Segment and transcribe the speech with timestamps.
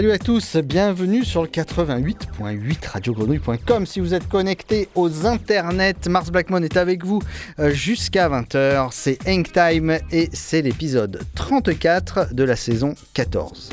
[0.00, 3.84] Salut à tous, bienvenue sur le 88.8 radiogrenouille.com.
[3.84, 7.20] Si vous êtes connecté aux internets, Mars Blackmon est avec vous
[7.58, 8.88] euh, jusqu'à 20h.
[8.92, 13.68] C'est Hang Time et c'est l'épisode 34 de la saison 14.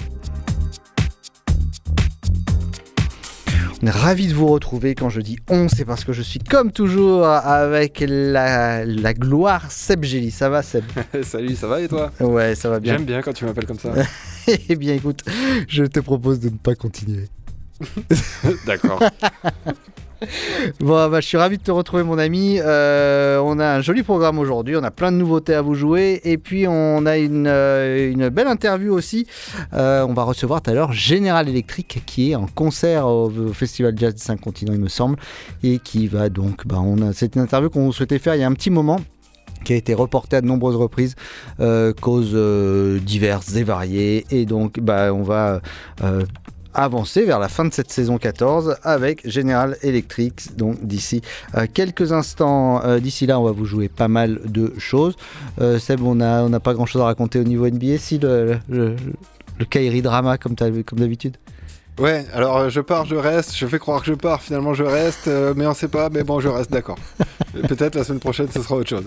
[3.81, 4.95] On est ravi de vous retrouver.
[4.95, 9.71] Quand je dis on, c'est parce que je suis comme toujours avec la, la gloire
[9.71, 10.31] Seb Gély.
[10.31, 10.83] Ça va Seb?
[11.23, 12.11] Salut, ça va et toi?
[12.19, 12.97] Ouais, ça va bien.
[12.97, 13.93] J'aime bien quand tu m'appelles comme ça.
[14.47, 15.23] eh bien écoute,
[15.67, 17.25] je te propose de ne pas continuer.
[18.65, 18.99] D'accord.
[20.79, 22.57] Bon, bah, je suis ravi de te retrouver, mon ami.
[22.59, 24.75] Euh, on a un joli programme aujourd'hui.
[24.75, 26.21] On a plein de nouveautés à vous jouer.
[26.23, 29.27] Et puis, on a une, euh, une belle interview aussi.
[29.73, 33.53] Euh, on va recevoir tout à l'heure Général Electric, qui est en concert au, au
[33.53, 35.17] Festival Jazz des 5 continents, il me semble.
[35.63, 36.65] Et qui va donc.
[36.65, 38.99] Bah, on a, c'est une interview qu'on souhaitait faire il y a un petit moment
[39.67, 41.15] qui a été reporté à de nombreuses reprises,
[41.59, 44.25] euh, causes euh, diverses et variées.
[44.31, 45.61] Et donc, bah, on va
[46.01, 46.23] euh,
[46.73, 50.55] avancer vers la fin de cette saison 14 avec General Electric.
[50.55, 51.21] Donc, d'ici
[51.73, 55.17] quelques instants, d'ici là, on va vous jouer pas mal de choses.
[55.79, 58.59] Seb, on n'a on a pas grand chose à raconter au niveau NBA, si le,
[59.69, 61.35] Kairi drama, comme, comme d'habitude?
[61.99, 64.83] Ouais, alors euh, je pars, je reste, je fais croire que je pars, finalement je
[64.83, 66.97] reste, euh, mais on sait pas, mais bon, je reste, d'accord.
[67.53, 69.05] Peut-être la semaine prochaine, ce sera autre chose.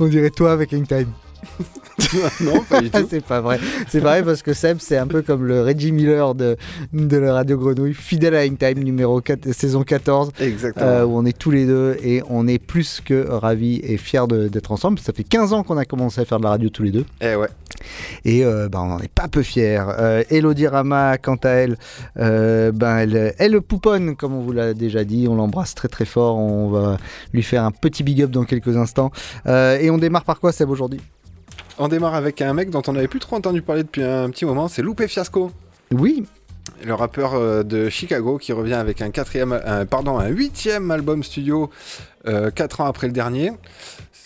[0.00, 1.12] On dirait toi avec Hangtime.
[2.40, 3.06] non, pas du tout.
[3.10, 3.58] c'est pas vrai.
[3.88, 6.56] C'est vrai parce que Seb, c'est un peu comme le Reggie Miller de,
[6.92, 10.86] de la Radio Grenouille, fidèle à Hangtime, numéro 4, saison 14, Exactement.
[10.86, 14.26] euh, où on est tous les deux et on est plus que ravis et fiers
[14.28, 14.98] d'être ensemble.
[14.98, 17.04] Ça fait 15 ans qu'on a commencé à faire de la radio tous les deux
[17.20, 17.48] Eh ouais.
[18.24, 19.82] et euh, bah, on n'en est pas peu fiers.
[19.98, 21.76] Euh, Elodie Rama, quant à elle,
[22.16, 25.26] ben, elle, elle pouponne, comme on vous l'a déjà dit.
[25.28, 26.36] On l'embrasse très très fort.
[26.36, 26.96] On va
[27.32, 29.10] lui faire un petit big up dans quelques instants.
[29.46, 31.00] Et on démarre par quoi, Seb, aujourd'hui?
[31.78, 34.44] On démarre avec un mec dont on n'avait plus trop entendu parler depuis un petit
[34.44, 35.52] moment, c'est Lupe Fiasco.
[35.92, 36.24] Oui,
[36.84, 41.22] Le rappeur euh, de Chicago qui revient avec un quatrième, un, pardon, un huitième album
[41.22, 41.70] studio
[42.26, 43.52] euh, quatre ans après le dernier.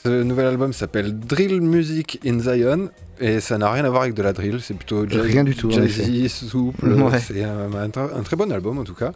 [0.05, 2.89] Ce nouvel album s'appelle Drill Music in Zion
[3.21, 5.55] et ça n'a rien à voir avec de la drill, c'est plutôt jazz- Rien du
[5.55, 6.89] tout, jazzy, souple.
[6.95, 7.21] Ouais.
[7.21, 9.13] C'est un, un tr- un très bon album en tout cas.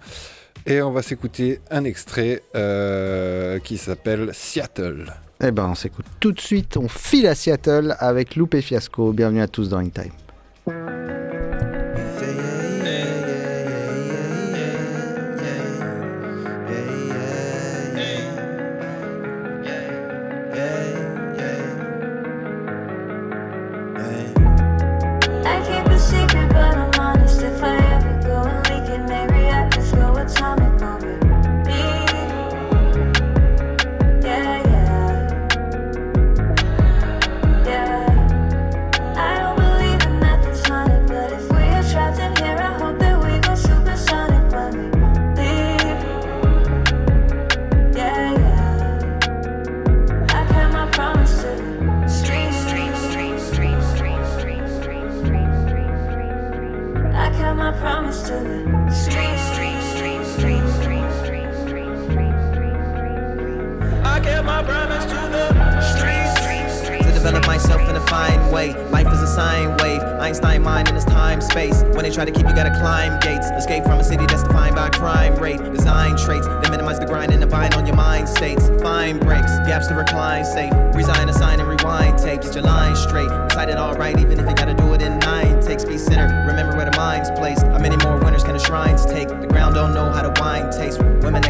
[0.66, 5.12] Et on va s'écouter un extrait euh, qui s'appelle Seattle.
[5.42, 6.76] Eh ben, on s'écoute tout de suite.
[6.76, 9.12] On file à Seattle avec Loupé Fiasco.
[9.12, 10.12] Bienvenue à tous dans In Time.
[90.56, 90.98] Wine tastes.
[91.22, 91.42] Women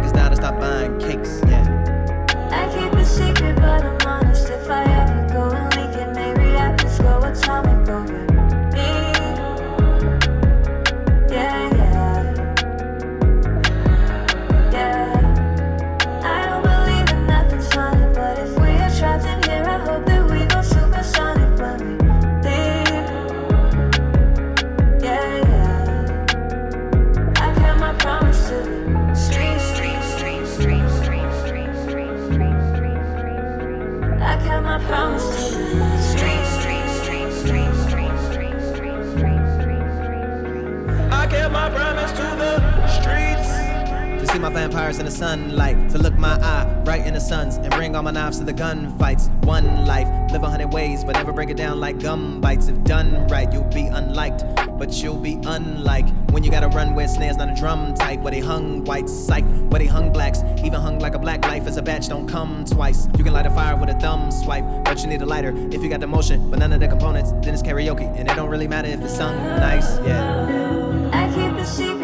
[44.57, 48.03] vampires in the sunlight, to look my eye right in the sun's, and bring all
[48.03, 49.29] my knives to the gunfights.
[49.45, 52.69] One life, live a hundred ways, but never break it down like gum bites.
[52.69, 54.45] If done right, you'll be unliked,
[54.79, 58.21] but you'll be unlike when you gotta run where snares not a drum type.
[58.21, 61.67] Where they hung whites, psych, where they hung blacks, even hung like a black life
[61.67, 63.09] as a batch don't come twice.
[63.19, 65.83] You can light a fire with a thumb swipe, but you need a lighter if
[65.83, 67.33] you got the motion, but none of the components.
[67.43, 71.11] Then it's karaoke, and it don't really matter if it's sung nice, yeah.
[71.13, 71.96] I keep a secret,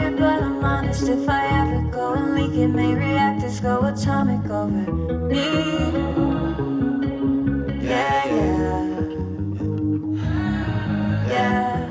[0.65, 1.09] Honest.
[1.09, 5.35] If I ever go and leak it, may reactors go atomic over me.
[7.83, 8.83] Yeah, yeah.
[11.29, 11.89] Yeah.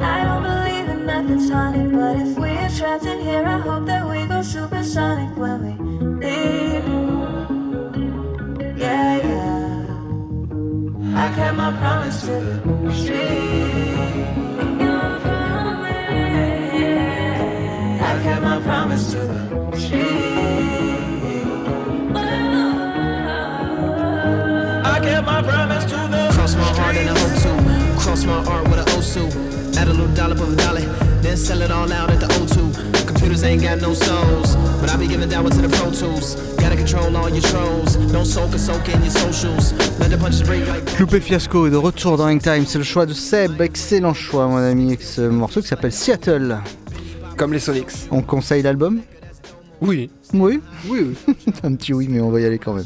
[0.00, 3.86] I don't believe in nothing's haunted, but if we are trapped in here, I hope
[3.86, 5.72] that we go supersonic when we
[6.26, 6.86] leave.
[8.78, 9.86] Yeah, yeah.
[11.20, 13.81] I kept my promise to the street.
[18.62, 19.42] Promise to the
[24.84, 28.44] I kept my promise to the Cross my heart and I hope to Cross my
[28.44, 30.80] art with an Osu Add a little dollop of a dollar
[31.22, 34.96] Then sell it all out at the O2 Computers ain't got no souls But I
[34.96, 36.34] be giving that one to the Pro Tools.
[36.58, 37.94] Gotta control all your trolls.
[38.10, 39.72] Don't soak or soak in your socials.
[40.00, 43.06] Let the punches break like Loupé Fiasco est de retour dans Hangtime, c'est le choix
[43.06, 46.58] de Seb, excellent choix mon ami, avec ce morceau qui s'appelle Seattle.
[47.42, 48.06] Comme les Sonics.
[48.12, 49.00] On conseille l'album?
[49.80, 50.12] Oui.
[50.32, 50.60] Oui?
[50.88, 51.34] Oui, oui.
[51.64, 52.84] Un petit oui, mais on va y aller quand même.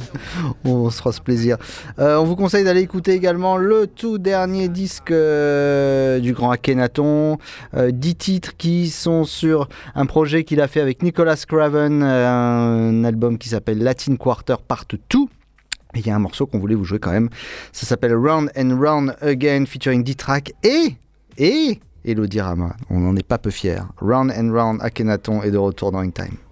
[0.64, 1.58] On se fera ce plaisir.
[1.98, 7.36] Euh, on vous conseille d'aller écouter également le tout dernier disque euh, du grand Akhenaton.
[7.76, 12.26] Euh, 10 titres qui sont sur un projet qu'il a fait avec Nicolas Craven, euh,
[12.26, 15.18] un album qui s'appelle Latin Quarter Part 2.
[15.96, 17.28] Et il y a un morceau qu'on voulait vous jouer quand même.
[17.72, 20.94] Ça s'appelle Round and Round Again featuring D-Track et.
[21.36, 21.78] et.
[22.06, 22.76] Elodie Rama.
[22.88, 23.82] On n'en est pas peu fiers.
[24.00, 26.36] Round and Round Akhenaton est de retour dans Hangtime.
[26.36, 26.45] Hey.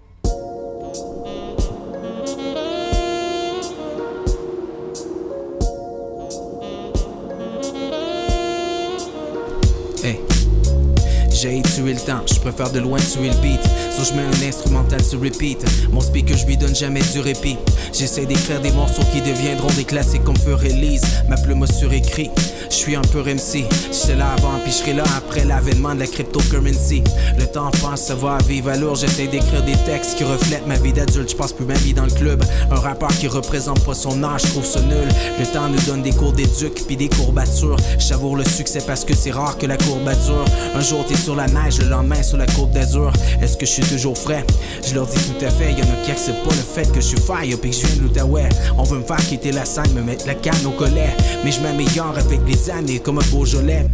[11.45, 13.61] J'ai tué le temps, je préfère de loin tuer le beat.
[13.95, 15.63] So je mets un instrumental sur repeat.
[15.91, 17.57] Mon speaker, je lui donne jamais du répit.
[17.93, 21.03] J'essaie d'écrire des morceaux qui deviendront des classiques comme feu release.
[21.29, 22.31] Ma plume a surécrit,
[22.69, 23.63] je suis un peu MC.
[23.91, 27.03] J'étais là avant, puis je là après l'avènement de la cryptocurrency.
[27.37, 28.95] Le temps passe, ça va à vive allure.
[28.95, 31.29] J'essaie d'écrire des textes qui reflètent ma vie d'adulte.
[31.29, 32.43] Je passe plus ma vie dans le club.
[32.71, 35.07] Un rappeur qui représente pas son âge, je trouve nul.
[35.39, 37.77] Le temps nous donne des cours d'éduc, puis des courbatures.
[37.99, 40.43] Je savoure le succès parce que c'est rare que la courbature.
[40.73, 43.11] Un jour t'es sur la neige, le lendemain sur la côte d'Azur.
[43.41, 44.45] Est-ce que je suis toujours frais?
[44.87, 47.07] Je leur dis tout à fait, y'en a qui acceptent pas le fait que je
[47.07, 48.49] suis fire puis que je viens de l'Outaouais.
[48.77, 51.15] On veut me faire quitter la scène, me mettre la canne au collet.
[51.43, 53.87] Mais je m'améliore avec les années comme un Beaujolais.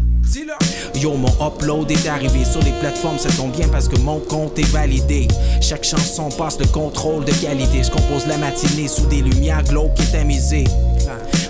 [0.96, 4.60] Yo, mon upload est arrivé sur les plateformes, ça tombe bien parce que mon compte
[4.60, 5.28] est validé.
[5.62, 7.84] Chaque chanson passe le contrôle de qualité.
[7.84, 10.66] Je compose la matinée sous des lumières glauques et tamisées.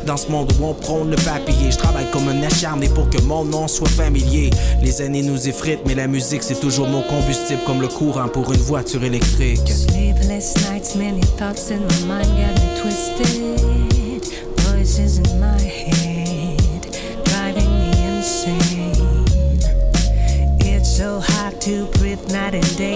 [0.06, 3.22] Dans ce monde où on prône le papier, je travaille comme un acharné pour que
[3.22, 4.50] mon nom soit familier.
[4.82, 8.52] Les années nous effritent, mais la musique c'est toujours mon combustible comme le courant pour
[8.52, 9.72] une voiture électrique.
[10.42, 13.60] Nights, many thoughts in my mind got twisted.
[14.58, 16.58] Voices in my head,
[17.26, 18.81] driving me insane.
[21.62, 22.96] To breathe night and day,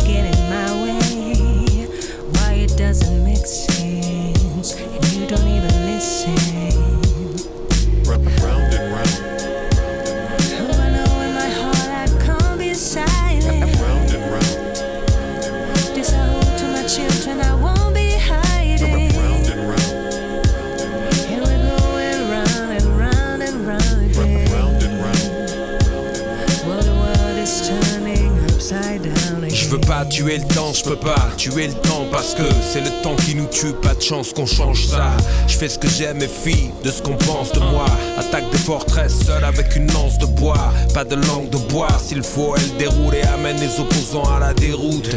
[30.03, 33.35] tuer le temps, je peux pas tuer le temps parce que c'est le temps qui
[33.35, 35.11] nous tue, pas de chance qu'on change ça.
[35.47, 37.85] Je fais ce que j'aime et fille de ce qu'on pense de moi.
[38.17, 41.87] Attaque des forteresses seul avec une lance de bois, pas de langue de bois.
[42.03, 45.09] S'il faut, elle déroule et amène les opposants à la déroute.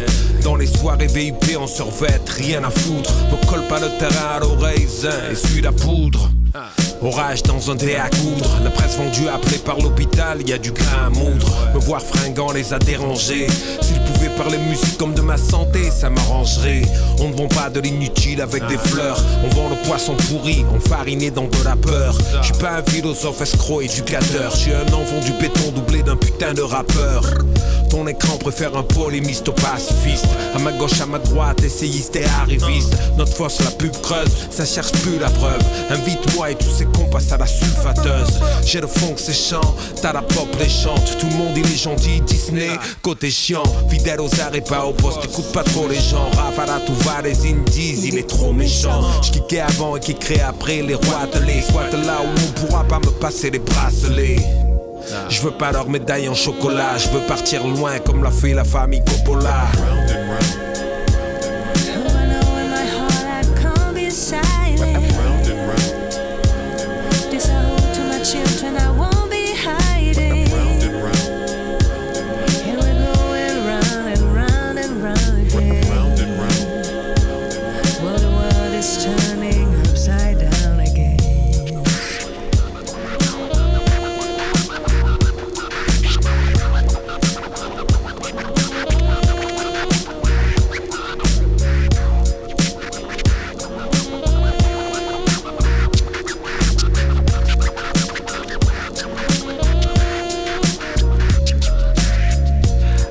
[0.44, 3.12] Dans les soirées VIP, on survête, rien à foutre.
[3.32, 4.86] Me colle pas le terrain à l'oreille,
[5.30, 6.30] et suis la poudre.
[7.00, 10.72] Orage dans un dé à coudre, la presse vendue appelée par l'hôpital, y a du
[10.72, 11.46] grain à moudre.
[11.74, 13.46] Me voir fringant les a dérangés.
[14.30, 16.82] Parler musique comme de ma santé, ça m'arrangerait.
[17.20, 21.30] On ne vend pas de l'inutile avec des fleurs, on vend le poisson pourri, enfariné
[21.30, 22.16] dans de la peur.
[22.40, 26.16] Je suis pas un philosophe escroc éducateur, je suis un enfant du béton doublé d'un
[26.16, 27.22] putain de rappeur.
[27.90, 30.26] Ton écran préfère un polémiste au pacifiste.
[30.54, 32.94] À ma gauche, à ma droite, essayiste et arriviste.
[33.16, 35.62] Notre force, la pub creuse, ça cherche plus la preuve.
[35.90, 38.40] Invite-moi et tous ces cons passent à la sulfateuse.
[38.64, 41.16] J'ai le fond que c'est chant, t'as la pop, les chante.
[41.18, 42.70] Tout le monde il est gentil, Disney,
[43.00, 43.62] côté chiant.
[43.88, 46.30] Fidèle aux et pas au poste, écoute pas trop les gens.
[46.36, 49.02] Rafala, tout va, les indies, il est trop méchant.
[49.22, 52.98] J'kickais avant et crée après les rois de les squats là où on pourra pas
[52.98, 54.36] me passer les bracelets.
[55.28, 58.64] Je veux pas leur médaille en chocolat, je veux partir loin comme l'a fait la
[58.64, 59.66] famille Coppola.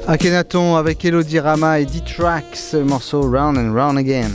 [0.10, 4.30] Akhenaton avec Elodie Rama et D-Trax, le morceau Round and Round Again.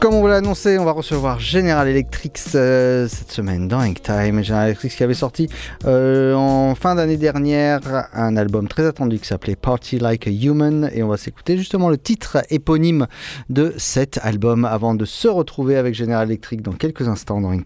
[0.00, 4.00] Comme on vous l'a annoncé, on va recevoir General Electric euh, cette semaine dans Hang
[4.00, 4.42] Time.
[4.42, 5.50] General Electric qui avait sorti
[5.84, 10.90] euh, en fin d'année dernière un album très attendu qui s'appelait Party Like a Human.
[10.94, 13.06] Et on va s'écouter justement le titre éponyme
[13.50, 17.64] de cet album avant de se retrouver avec General Electric dans quelques instants dans Hang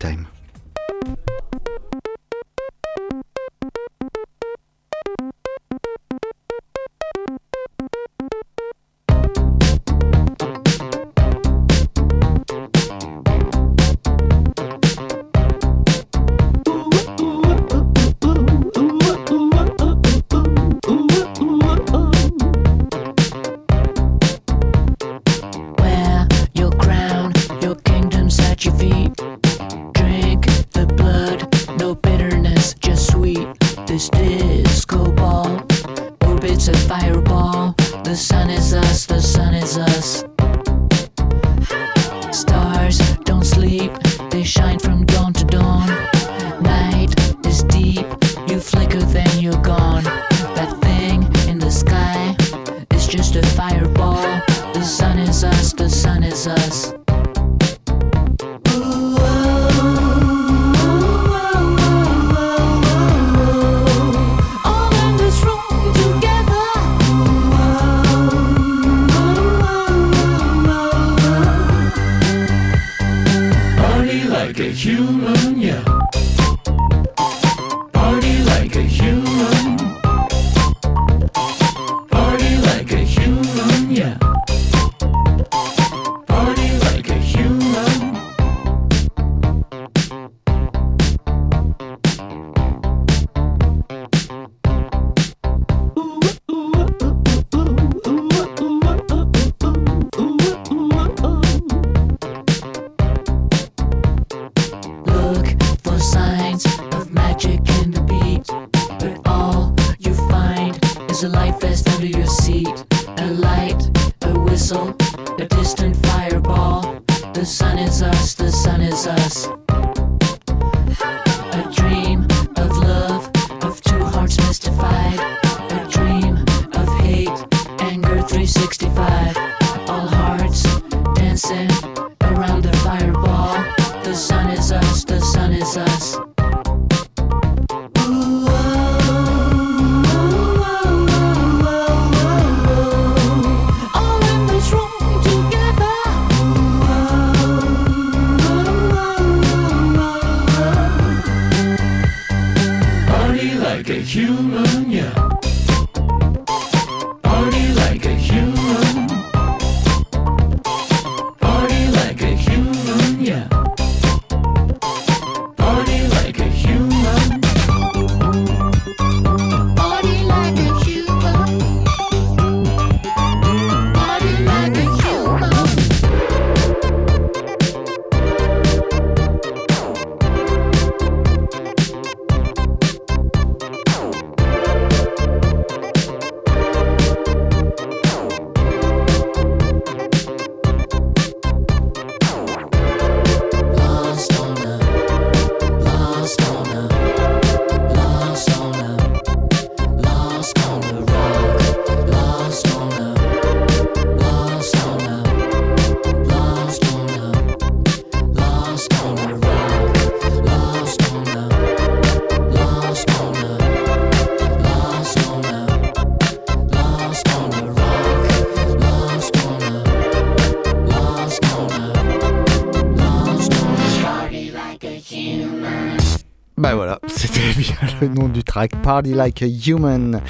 [228.08, 230.20] le nom du track Party Like a Human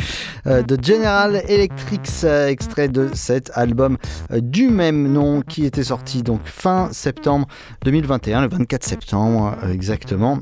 [0.46, 3.96] euh, de General Electric, euh, extrait de cet album
[4.32, 7.46] euh, du même nom qui était sorti donc fin septembre
[7.84, 10.38] 2021, le 24 septembre exactement.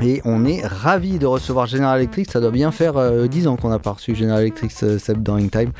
[0.00, 2.30] Et on est ravi de recevoir General Electric.
[2.30, 5.22] Ça doit bien faire euh, 10 ans qu'on n'a pas reçu General Electric euh, Seb
[5.22, 5.72] During Time.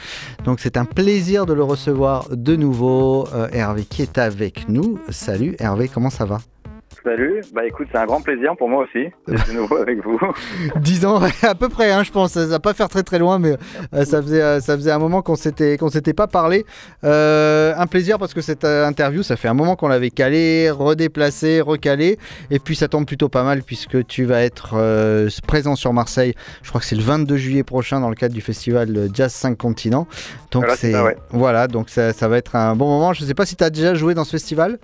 [0.44, 3.26] Donc c'est un plaisir de le recevoir de nouveau.
[3.52, 4.98] Hervé qui est avec nous.
[5.08, 6.38] Salut Hervé, comment ça va?
[7.04, 10.20] Salut, bah écoute, c'est un grand plaisir pour moi aussi d'être de nouveau avec vous.
[10.80, 12.32] 10 ans, à peu près, hein, je pense.
[12.32, 13.56] Ça va pas faire très très loin, mais
[13.92, 16.64] euh, ça, faisait, euh, ça faisait un moment qu'on s'était qu'on s'était pas parlé.
[17.02, 21.60] Euh, un plaisir parce que cette interview, ça fait un moment qu'on l'avait calé, redéplacé,
[21.60, 22.18] recalé,
[22.52, 24.76] et puis ça tombe plutôt pas mal puisque tu vas être
[25.48, 26.34] présent sur Marseille.
[26.62, 29.58] Je crois que c'est le 22 juillet prochain dans le cadre du festival Jazz 5
[29.58, 30.06] continents.
[30.52, 31.16] Donc c'est ouais.
[31.30, 33.12] voilà, donc ça, ça va être un bon moment.
[33.12, 34.78] Je sais pas si tu as déjà joué dans ce festival.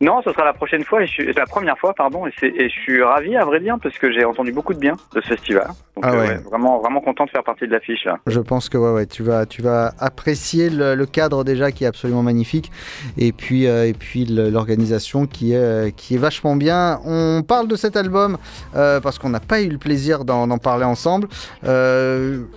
[0.00, 2.68] Non, ce sera la prochaine fois, et je suis, la première fois, pardon, et, je
[2.68, 5.66] suis ravi à vrai dire parce que j'ai entendu beaucoup de bien de ce festival.
[5.96, 6.36] Donc Ah euh, ouais.
[6.48, 8.18] vraiment, vraiment content de faire partie de l'affiche là.
[8.28, 11.82] Je pense que ouais, ouais, tu vas, tu vas apprécier le, le cadre déjà qui
[11.82, 12.70] est absolument magnifique,
[13.16, 17.00] et puis, euh, et puis l'organisation qui est, euh, qui est vachement bien.
[17.04, 18.38] On parle de cet album
[18.76, 21.26] euh, parce qu'on n'a pas eu le plaisir d'en parler ensemble.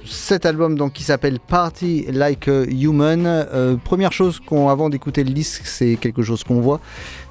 [0.05, 3.79] Cet album donc qui s'appelle Party Like a Human.
[3.83, 6.79] Première chose qu'on, avant d'écouter le disque, c'est quelque chose qu'on voit,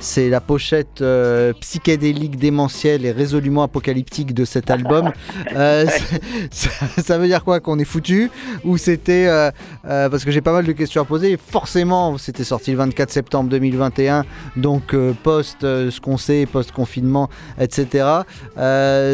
[0.00, 5.12] c'est la pochette euh, psychédélique, démentielle et résolument apocalyptique de cet album.
[5.56, 5.84] Euh,
[6.50, 6.70] ça,
[7.02, 8.30] ça veut dire quoi Qu'on est foutu
[8.64, 9.26] Ou c'était.
[9.26, 9.50] euh,
[9.82, 11.36] parce que j'ai pas mal de questions à poser.
[11.36, 14.24] Forcément, c'était sorti le 24 septembre 2021,
[14.56, 18.06] donc post ce qu'on sait, post-confinement, etc.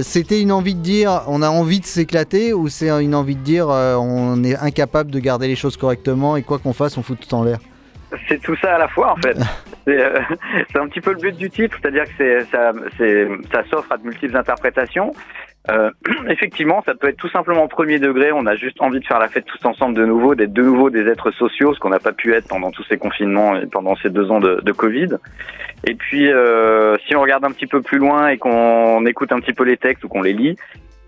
[0.02, 3.42] C'était une envie de dire on a envie de s'éclater ou c'est une envie de
[3.42, 7.18] dire on est incapable de garder les choses correctement et quoi qu'on fasse, on fout
[7.18, 7.58] tout en l'air?
[8.28, 9.36] C'est tout ça à la fois en fait.
[9.86, 10.18] C'est euh,
[10.72, 14.36] c'est un petit peu le but du titre, c'est-à-dire que ça, s'offre à de multiples
[14.36, 15.12] interprétations.
[15.70, 15.90] Euh,
[16.28, 18.32] effectivement, ça peut être tout simplement premier degré.
[18.32, 20.90] On a juste envie de faire la fête tous ensemble de nouveau, d'être de nouveau
[20.90, 23.94] des êtres sociaux, ce qu'on n'a pas pu être pendant tous ces confinements et pendant
[23.96, 25.18] ces deux ans de, de Covid.
[25.84, 29.38] Et puis, euh, si on regarde un petit peu plus loin et qu'on écoute un
[29.38, 30.56] petit peu les textes ou qu'on les lit,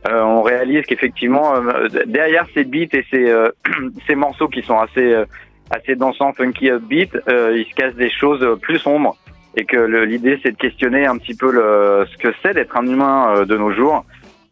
[0.08, 1.54] euh, on réalise qu'effectivement,
[2.06, 3.34] derrière ces beats et ces,
[4.06, 5.24] ces morceaux qui sont assez,
[5.70, 9.16] assez dansants, funky upbeat, euh, il se casse des choses plus sombres.
[9.56, 12.86] Et que l'idée, c'est de questionner un petit peu le, ce que c'est d'être un
[12.86, 14.04] humain euh, de nos jours.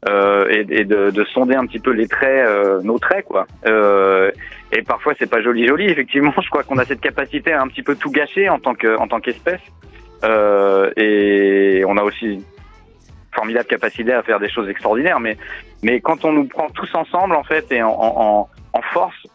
[0.08, 3.46] Euh, et, de, de sonder un petit peu les traits, euh, nos traits, quoi.
[3.66, 4.30] Euh,
[4.70, 5.86] et parfois, c'est pas joli, joli.
[5.86, 8.74] Effectivement, je crois qu'on a cette capacité à un petit peu tout gâcher en tant
[8.74, 9.60] que, en tant qu'espèce.
[10.22, 12.44] Euh, et on a aussi
[13.34, 15.18] formidable capacité à faire des choses extraordinaires.
[15.18, 15.36] Mais,
[15.82, 19.26] mais quand on nous prend tous ensemble, en fait, et en, en, en force,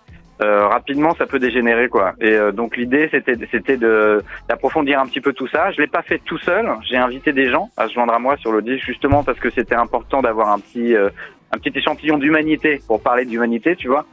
[0.42, 2.14] euh, rapidement, ça peut dégénérer, quoi.
[2.20, 5.72] Et euh, donc l'idée, c'était, c'était de d'approfondir un petit peu tout ça.
[5.72, 6.68] Je l'ai pas fait tout seul.
[6.90, 9.50] J'ai invité des gens à se joindre à moi sur le disque, justement parce que
[9.52, 11.10] c'était important d'avoir un petit euh,
[11.52, 14.06] un petit échantillon d'humanité pour parler d'humanité, tu vois.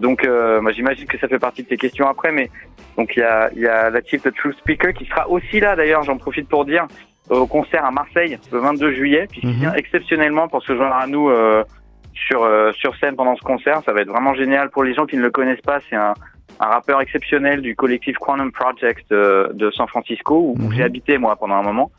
[0.00, 2.50] Donc, euh, moi, j'imagine que ça fait partie de tes questions après, mais
[2.96, 5.76] donc il y a il y a la de True Speaker qui sera aussi là.
[5.76, 6.86] D'ailleurs, j'en profite pour dire
[7.30, 11.30] au concert à Marseille le 22 juillet, puisqu'il vient exceptionnellement pour se joindre à nous.
[12.20, 13.82] Euh, sur euh, sur scène pendant ce concert.
[13.84, 15.80] Ça va être vraiment génial pour les gens qui ne le connaissent pas.
[15.88, 16.14] C'est un,
[16.60, 21.18] un rappeur exceptionnel du collectif Quantum Project euh, de San Francisco où, où j'ai habité
[21.18, 21.90] moi pendant un moment.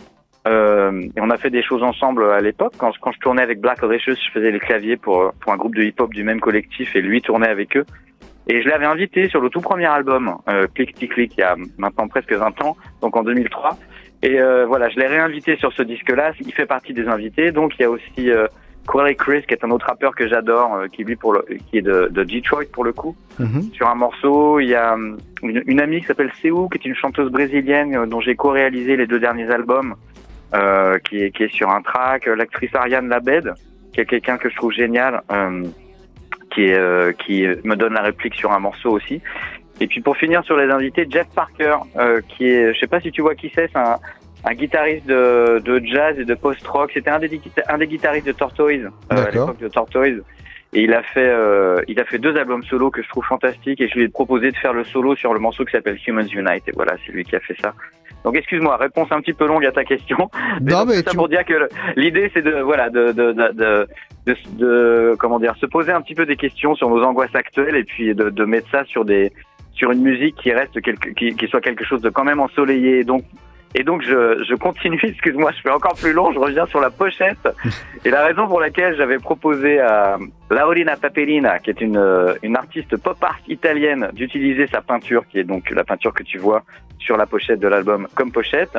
[0.47, 2.73] Euh, et on a fait des choses ensemble à l'époque.
[2.77, 5.75] Quand, quand je tournais avec Black Audacious, je faisais les claviers pour pour un groupe
[5.75, 7.85] de hip-hop du même collectif et lui tournait avec eux.
[8.47, 11.43] Et je l'avais invité sur le tout premier album, euh, Click Tick Click, il y
[11.43, 13.77] a maintenant presque 20 ans, donc en 2003.
[14.23, 16.31] Et euh, voilà, je l'ai réinvité sur ce disque-là.
[16.39, 17.51] Il fait partie des invités.
[17.51, 18.31] Donc il y a aussi
[18.81, 21.45] euh, Corey Chris, qui est un autre rappeur que j'adore, euh, qui lui pour le,
[21.69, 23.15] qui est de, de Detroit pour le coup.
[23.73, 26.85] Sur un morceau, il y a hum, une, une amie qui s'appelle Seu, qui est
[26.85, 29.95] une chanteuse brésilienne euh, dont j'ai co-réalisé les deux derniers albums,
[30.53, 32.27] euh, qui, est, qui est sur un track.
[32.27, 33.53] Euh, L'actrice Ariane Labed,
[33.93, 35.65] qui est quelqu'un que je trouve génial, euh,
[36.53, 39.21] qui, est, euh, qui me donne la réplique sur un morceau aussi.
[39.79, 43.01] Et puis pour finir sur les invités, Jeff Parker, euh, qui est, je sais pas
[43.01, 43.95] si tu vois qui c'est, c'est un,
[44.43, 46.91] un guitariste de, de jazz et de post-rock.
[46.93, 50.21] C'était un des, guita- un des guitaristes de Tortoise, euh, à l'époque de Tortoise.
[50.73, 53.81] Et il a fait, euh, il a fait deux albums solo que je trouve fantastiques.
[53.81, 56.27] Et je lui ai proposé de faire le solo sur le morceau qui s'appelle Humans
[56.33, 56.67] Unite.
[56.67, 57.73] Et voilà, c'est lui qui a fait ça.
[58.23, 60.29] Donc excuse-moi, réponse un petit peu longue à ta question.
[60.61, 63.51] Mais Non, mais ça tu- pour dire que l'idée c'est de voilà de de, de,
[63.53, 63.87] de,
[64.27, 67.75] de, de- comment dire se poser un petit peu des questions sur nos angoisses actuelles
[67.75, 69.31] et puis de, de mettre ça sur des
[69.73, 73.03] sur une musique qui reste quelque, qui, qui soit quelque chose de quand même ensoleillé.
[73.03, 73.23] Donc
[73.73, 76.89] et donc je, je continue, excuse-moi, je fais encore plus long, je reviens sur la
[76.89, 77.47] pochette.
[78.03, 80.17] Et la raison pour laquelle j'avais proposé à
[80.49, 85.39] Laurina Paperina, qui est une, euh, une artiste pop art italienne, d'utiliser sa peinture, qui
[85.39, 86.63] est donc la peinture que tu vois
[86.99, 88.77] sur la pochette de l'album comme pochette,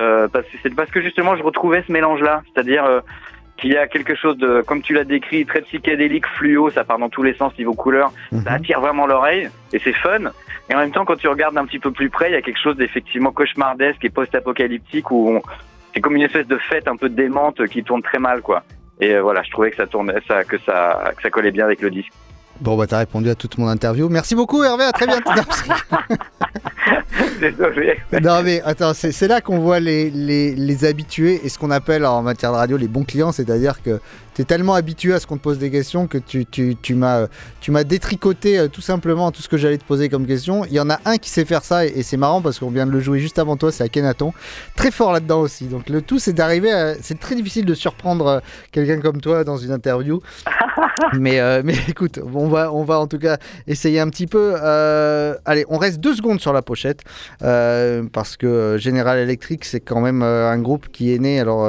[0.00, 3.00] euh, parce c'est parce que justement je retrouvais ce mélange-là, c'est-à-dire euh,
[3.62, 6.98] qu'il y a quelque chose de, comme tu l'as décrit, très psychédélique, fluo, ça part
[6.98, 8.12] dans tous les sens niveau couleur,
[8.44, 10.32] ça attire vraiment l'oreille et c'est fun.
[10.68, 12.42] Et en même temps, quand tu regardes un petit peu plus près, il y a
[12.42, 15.40] quelque chose d'effectivement cauchemardesque et post-apocalyptique où
[15.94, 18.64] c'est comme une espèce de fête un peu démente qui tourne très mal, quoi.
[19.00, 21.64] Et euh, voilà, je trouvais que ça tournait, ça, que ça, que ça collait bien
[21.64, 22.12] avec le disque.
[22.62, 24.08] Bon, bah, t'as répondu à toute mon interview.
[24.08, 24.84] Merci beaucoup, Hervé.
[24.84, 25.32] À très bientôt.
[27.40, 27.98] Désolé.
[28.22, 31.72] non, mais attends, c'est c'est là qu'on voit les, les, les habitués et ce qu'on
[31.72, 34.00] appelle en matière de radio les bons clients, c'est-à-dire que
[34.34, 36.94] tu es tellement habitué à ce qu'on te pose des questions que tu, tu, tu
[36.94, 37.26] m'as
[37.60, 40.64] tu m'as détricoté euh, tout simplement tout ce que j'allais te poser comme question.
[40.64, 42.70] Il y en a un qui sait faire ça et, et c'est marrant parce qu'on
[42.70, 44.32] vient de le jouer juste avant toi, c'est Akhenaton.
[44.76, 45.66] Très fort là-dedans aussi.
[45.66, 46.94] Donc le tout, c'est d'arriver à.
[47.00, 48.40] C'est très difficile de surprendre euh,
[48.70, 50.20] quelqu'un comme toi dans une interview.
[51.18, 54.54] mais, euh, mais écoute, on va, on va en tout cas essayer un petit peu.
[54.62, 57.00] Euh, allez, on reste deux secondes sur la pochette
[57.42, 61.40] euh, parce que General Electric, c'est quand même un groupe qui est né.
[61.40, 61.64] Alors,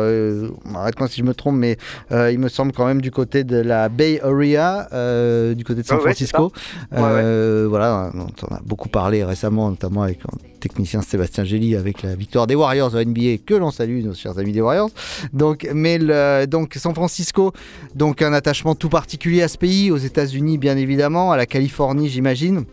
[0.76, 1.78] arrête-moi si je me trompe, mais
[2.12, 5.86] il me semble quand même du côté de la Bay Area, euh, du côté de
[5.88, 6.52] San Ouais, Francisco.
[6.92, 11.76] Ouais, Euh, Voilà, on en a beaucoup parlé récemment, notamment avec le technicien Sébastien Gély,
[11.76, 14.90] avec la victoire des Warriors au NBA, que l'on salue, nos chers amis des Warriors.
[15.34, 17.52] Donc, mais le- donc San Francisco,
[17.96, 22.10] donc un attachement tout particulier à ce pays, aux États-Unis bien évidemment, à la Californie
[22.10, 22.64] j'imagine.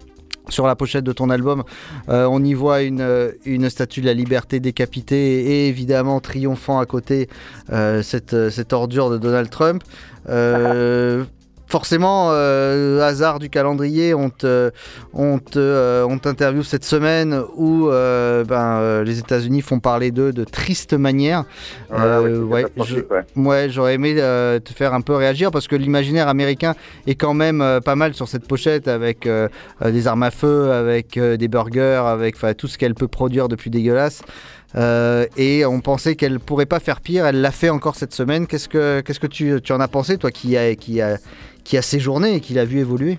[0.51, 1.65] Sur la pochette de ton album,
[2.09, 6.79] euh, on y voit une, euh, une statue de la liberté décapitée et évidemment triomphant
[6.79, 7.29] à côté
[7.73, 9.83] euh, cette, ordure de Donald Trump.
[11.71, 14.73] Forcément, euh, hasard du calendrier, on te,
[15.15, 20.33] on te, euh, on t'interviewe cette semaine où euh, ben, les États-Unis font parler d'eux
[20.33, 21.45] de triste manière.
[21.93, 23.07] Ah c'est
[23.37, 26.75] ouais, j'aurais aimé te faire un peu réagir parce que l'imaginaire américain
[27.07, 29.29] est quand même pas mal sur cette pochette avec
[29.85, 33.71] des armes à feu, avec des burgers, avec tout ce qu'elle peut produire de plus
[33.71, 34.23] dégueulasse.
[34.77, 37.27] Euh, et on pensait qu'elle pourrait pas faire pire.
[37.27, 38.47] Elle l'a fait encore cette semaine.
[38.47, 41.17] Qu'est-ce que, qu'est-ce que tu, tu en as pensé, toi qui a, qui a,
[41.65, 43.19] qui a séjourné et qui l'a vu évoluer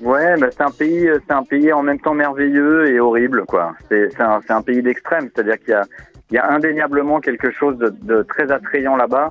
[0.00, 3.44] Ouais, bah, c'est un pays, euh, c'est un pays en même temps merveilleux et horrible,
[3.46, 3.74] quoi.
[3.88, 5.84] C'est un, pays d'extrême, c'est-à-dire qu'il y a,
[6.30, 9.30] il y a indéniablement quelque chose de, de très attrayant là-bas.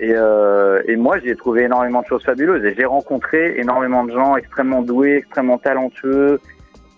[0.00, 2.64] Et, euh, et moi, j'y ai trouvé énormément de choses fabuleuses.
[2.64, 6.40] Et j'ai rencontré énormément de gens extrêmement doués, extrêmement talentueux,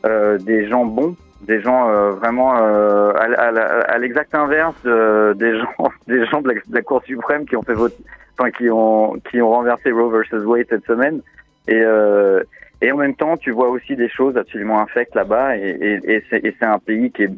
[0.06, 3.48] euh, des gens bons, des gens euh, vraiment euh, à, à
[3.94, 5.74] à l'exact inverse de- des gens,
[6.06, 8.02] des gens de la, Cour suprême qui ont fait voter,
[8.38, 11.20] enfin qui ont qui ont renversé Roe versus Wade cette semaine.
[11.68, 12.42] Et euh,
[12.82, 15.56] et en même temps, tu vois aussi des choses absolument infectes là-bas.
[15.58, 17.30] Et, et, et c'est un pays qui est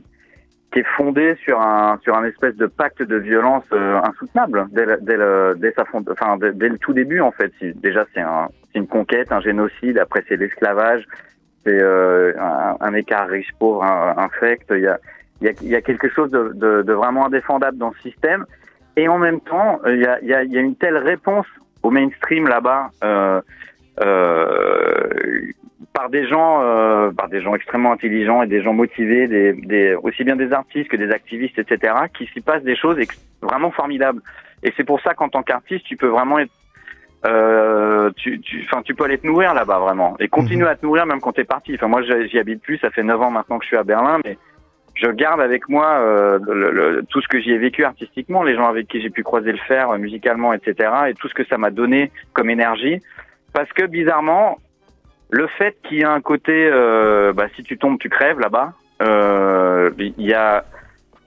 [0.72, 4.86] qui est fondé sur un sur un espèce de pacte de violence euh, insoutenable dès
[4.86, 7.52] le- dès le, dès sa fond- enfin dès, le tout début en fait.
[7.60, 9.98] Déjà c'est un c'est une conquête, un génocide.
[9.98, 11.04] Après c'est l'esclavage,
[11.64, 14.66] c'est euh, un, un écart riche pauvre un- infect.
[14.70, 14.98] Il y a
[15.40, 18.00] il y a, il y a quelque chose de, de, de vraiment indéfendable dans ce
[18.02, 18.44] système.
[18.96, 20.98] Et en même temps, il y a, il y a, il y a une telle
[20.98, 21.46] réponse
[21.82, 22.90] au mainstream là-bas.
[23.02, 23.40] Euh,
[24.00, 25.08] euh,
[25.92, 29.94] par des gens, euh, par des gens extrêmement intelligents et des gens motivés, des, des,
[29.94, 32.96] aussi bien des artistes que des activistes, etc., qui s'y passent des choses
[33.42, 34.22] vraiment formidables.
[34.62, 36.52] Et c'est pour ça qu'en tant qu'artiste, tu peux vraiment être,
[37.24, 41.06] euh, tu, tu, tu peux aller te nourrir là-bas vraiment et continuer à te nourrir
[41.06, 41.74] même quand t'es parti.
[41.74, 43.84] Enfin, moi, j'y j'y habite plus, ça fait 9 ans maintenant que je suis à
[43.84, 44.38] Berlin, mais
[44.94, 48.54] je garde avec moi euh, le- le- tout ce que j'y ai vécu artistiquement, les
[48.56, 51.44] gens avec qui j'ai pu croiser le fer euh, musicalement, etc., et tout ce que
[51.46, 53.00] ça m'a donné comme énergie.
[53.54, 54.58] Parce que bizarrement,
[55.30, 58.72] le fait qu'il y a un côté, euh, bah, si tu tombes, tu crèves là-bas.
[59.02, 60.64] euh, Il y a,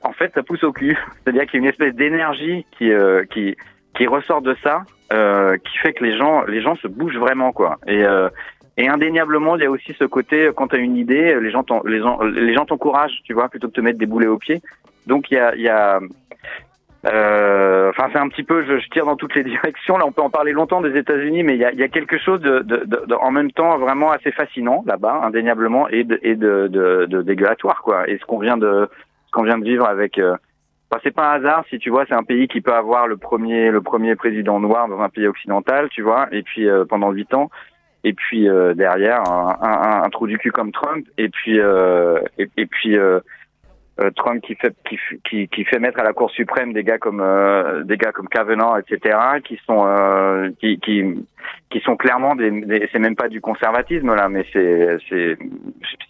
[0.04, 0.98] en fait, ça pousse au cul.
[1.24, 3.56] C'est-à-dire qu'il y a une espèce d'énergie qui, euh, qui,
[3.96, 7.52] qui ressort de ça, euh, qui fait que les gens, les gens se bougent vraiment,
[7.52, 7.78] quoi.
[7.88, 8.30] Et, euh,
[8.78, 11.63] et indéniablement, il y a aussi ce côté, quand tu as une idée, les gens,
[11.63, 14.62] t'encouragent, tu vois, plutôt que de te mettre des boulets aux pieds.
[15.08, 16.00] Donc il y a, y a,
[17.06, 19.98] euh, enfin c'est un petit peu, je, tire dans toutes les directions.
[19.98, 22.18] Là, on peut en parler longtemps des États-Unis, mais il y a, y a quelque
[22.18, 26.36] chose de, de, de- en même temps vraiment assez fascinant là-bas, indéniablement, et de, et
[26.36, 28.10] de dégueulatoire, quoi.
[28.10, 28.89] Et ce qu'on vient de,
[29.28, 30.18] ce qu'on vient de vivre avec.
[30.18, 30.36] Euh,
[30.96, 33.18] Enfin, c'est pas un hasard si tu vois, c'est un pays qui peut avoir le
[33.18, 37.12] premier, le premier président noir dans un pays occidental, tu vois, et puis euh, pendant
[37.12, 37.50] huit ans,
[38.06, 42.20] et puis euh, derrière un, un, un trou du cul comme Trump, et puis euh,
[42.38, 42.98] et, et puis
[44.18, 47.24] Trump qui fait qui, qui, qui fait mettre à la Cour suprême des gars comme
[47.86, 51.26] des gars comme Kavanaugh, etc., qui sont qui, qui
[51.70, 55.38] qui sont clairement des, des- c'est même pas du conservatisme là, mais c'est c'est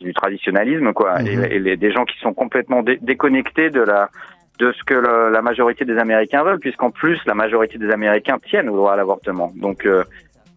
[0.01, 4.09] du traditionnalisme quoi, et, et les, des gens qui sont complètement dé- déconnectés de la
[4.59, 8.37] de ce que le- la majorité des Américains veulent, puisqu'en plus la majorité des Américains
[8.39, 9.51] tiennent au droit à l'avortement.
[9.55, 10.03] Donc euh,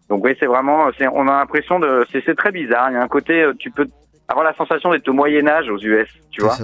[0.09, 2.91] donc oui, c'est vraiment, on a l'impression de, c'est, très bizarre.
[2.91, 3.87] Il y a un côté, euh, tu peux
[4.27, 6.55] avoir la sensation d'être au Moyen Âge aux US, tu vois.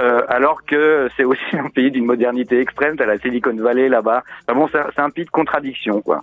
[0.00, 2.96] euh, alors que c'est aussi un pays d'une modernité extrême.
[2.96, 4.24] T'as la Silicon Valley là-bas.
[4.48, 6.22] Enfin bon, c'est c'est un pays de contradiction, quoi.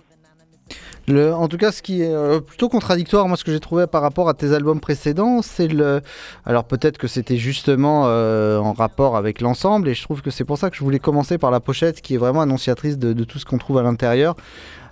[1.08, 3.86] Le, en tout cas, ce qui est euh, plutôt contradictoire, moi, ce que j'ai trouvé
[3.86, 6.02] par rapport à tes albums précédents, c'est le.
[6.44, 10.44] Alors peut-être que c'était justement euh, en rapport avec l'ensemble, et je trouve que c'est
[10.44, 13.24] pour ça que je voulais commencer par la pochette, qui est vraiment annonciatrice de, de
[13.24, 14.36] tout ce qu'on trouve à l'intérieur.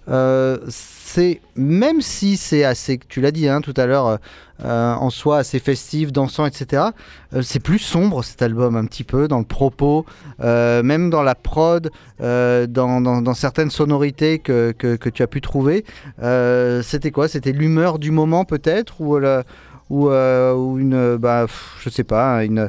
[0.08, 4.18] Euh, c'est même si c'est assez, tu l'as dit hein, tout à l'heure,
[4.64, 6.84] euh, en soi assez festif, dansant, etc.
[7.32, 10.04] euh, c'est plus sombre cet album un petit peu dans le propos,
[10.38, 11.90] même dans la prod,
[12.20, 15.84] dans, certaines sonorités que, tu as pu trouver.
[16.82, 17.28] C'était quoi?
[17.28, 19.00] C'était l'humeur du moment peut-être?
[19.00, 22.68] Ou une, bah, pff, je sais pas, un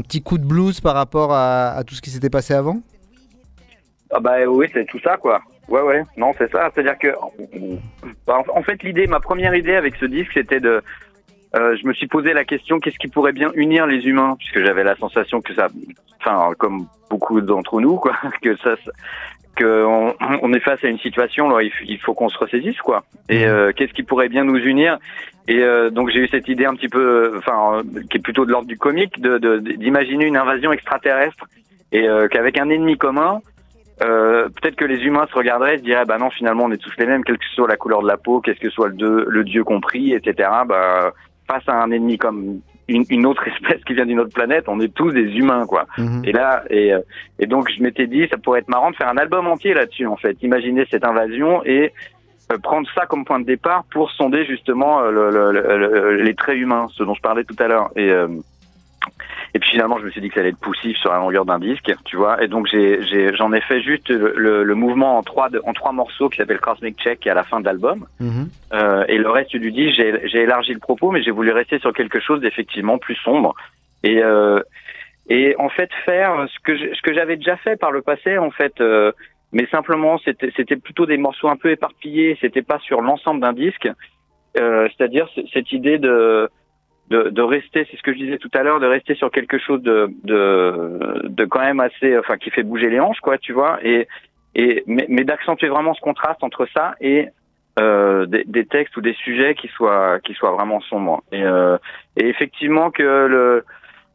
[0.00, 2.80] petit coup de blues par rapport à, à tout ce qui s'était passé avant?
[4.14, 5.40] Ah bah oui, c'est tout ça, quoi.
[5.68, 6.02] Ouais, ouais.
[6.16, 6.70] Non, c'est ça.
[6.74, 7.08] C'est-à-dire que,
[8.26, 10.82] bah, en fait, l'idée, ma première idée avec ce disque, c'était de.
[11.56, 14.64] euh, je me suis posé la question qu'est-ce qui pourrait bien unir les humains, puisque
[14.64, 15.68] j'avais la sensation que ça,
[16.20, 18.74] enfin, comme beaucoup d'entre nous, quoi, que ça,
[19.56, 23.04] que on, est face à une situation, là, il, faut qu'on se ressaisisse, quoi.
[23.28, 24.98] Et euh, qu'est-ce qui pourrait bien nous unir?
[25.48, 28.50] Et euh, donc j'ai eu cette idée un petit peu, enfin, qui est plutôt de
[28.50, 31.46] l'ordre du comique, d'imaginer une invasion extraterrestre
[31.90, 33.40] et euh, qu'avec un ennemi commun.
[34.02, 36.76] Euh, peut-être que les humains se regarderaient et se diraient bah non finalement on est
[36.76, 39.26] tous les mêmes quelle que soit la couleur de la peau qu'est-ce que soit le,
[39.28, 41.12] le dieu compris etc bah
[41.48, 44.80] face à un ennemi comme une, une autre espèce qui vient d'une autre planète on
[44.80, 45.86] est tous des humains quoi.
[46.24, 47.00] Et là et, euh,
[47.38, 50.06] et donc je m'étais dit ça pourrait être marrant de faire un album entier là-dessus
[50.06, 50.36] en fait.
[50.42, 51.92] Imaginer cette invasion et
[52.52, 56.56] euh, prendre ça comme point de départ pour sonder justement le- le- le- les traits
[56.58, 57.90] humains ce dont je parlais tout à l'heure.
[57.94, 58.26] Et euh,
[59.54, 61.44] et puis finalement, je me suis dit que ça allait être poussif sur la longueur
[61.44, 62.42] d'un disque, tu vois.
[62.42, 65.60] Et donc j'ai, j'ai, j'en ai fait juste le, le- le mouvement en trois, de-
[65.64, 68.06] en trois morceaux qui s'appelle Cosmic Check qui est à la fin de l'album.
[68.72, 71.78] Euh, et le reste du disque, j'ai, j'ai élargi le propos, mais j'ai voulu rester
[71.80, 73.54] sur quelque chose d'effectivement plus sombre.
[74.02, 74.60] Et euh,
[75.28, 78.38] et en fait faire ce que je- ce que j'avais déjà fait par le passé,
[78.38, 78.80] en fait.
[78.80, 79.12] euh,
[79.52, 82.38] mais simplement, c'était c'était plutôt des morceaux un peu éparpillés.
[82.40, 83.86] C'était pas sur l'ensemble d'un disque.
[84.58, 86.48] Euh, c'est-à-dire cette idée de
[87.12, 89.58] de, de rester, c'est ce que je disais tout à l'heure, de rester sur quelque
[89.58, 93.52] chose de, de, de quand même assez, enfin, qui fait bouger les hanches, quoi, tu
[93.52, 94.08] vois, et,
[94.54, 97.28] et mais, mais d'accentuer vraiment ce contraste entre ça et
[97.78, 101.22] euh, des, des textes ou des sujets qui soient qui soient vraiment sombres.
[101.32, 101.78] Et, euh,
[102.16, 103.64] et effectivement que le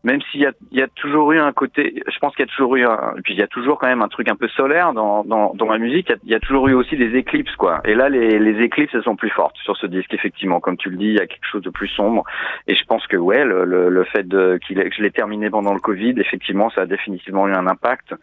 [0.03, 2.51] même s'il y a, y a toujours eu un côté, je pense qu'il y a
[2.51, 4.93] toujours eu, un, puis il y a toujours quand même un truc un peu solaire
[4.93, 7.81] dans, dans, dans ma musique, il y, a, toujours eu aussi des éclipses, quoi.
[7.85, 10.59] Et là, les, les éclipses, elles sont plus fortes sur ce disque, effectivement.
[10.59, 12.23] Comme tu le dis, il y a quelque chose de plus sombre.
[12.67, 15.49] Et je pense que, ouais, le, le, le fait de, qu'il que je l'ai terminé
[15.49, 18.13] pendant le Covid, effectivement, ça a définitivement eu un impact.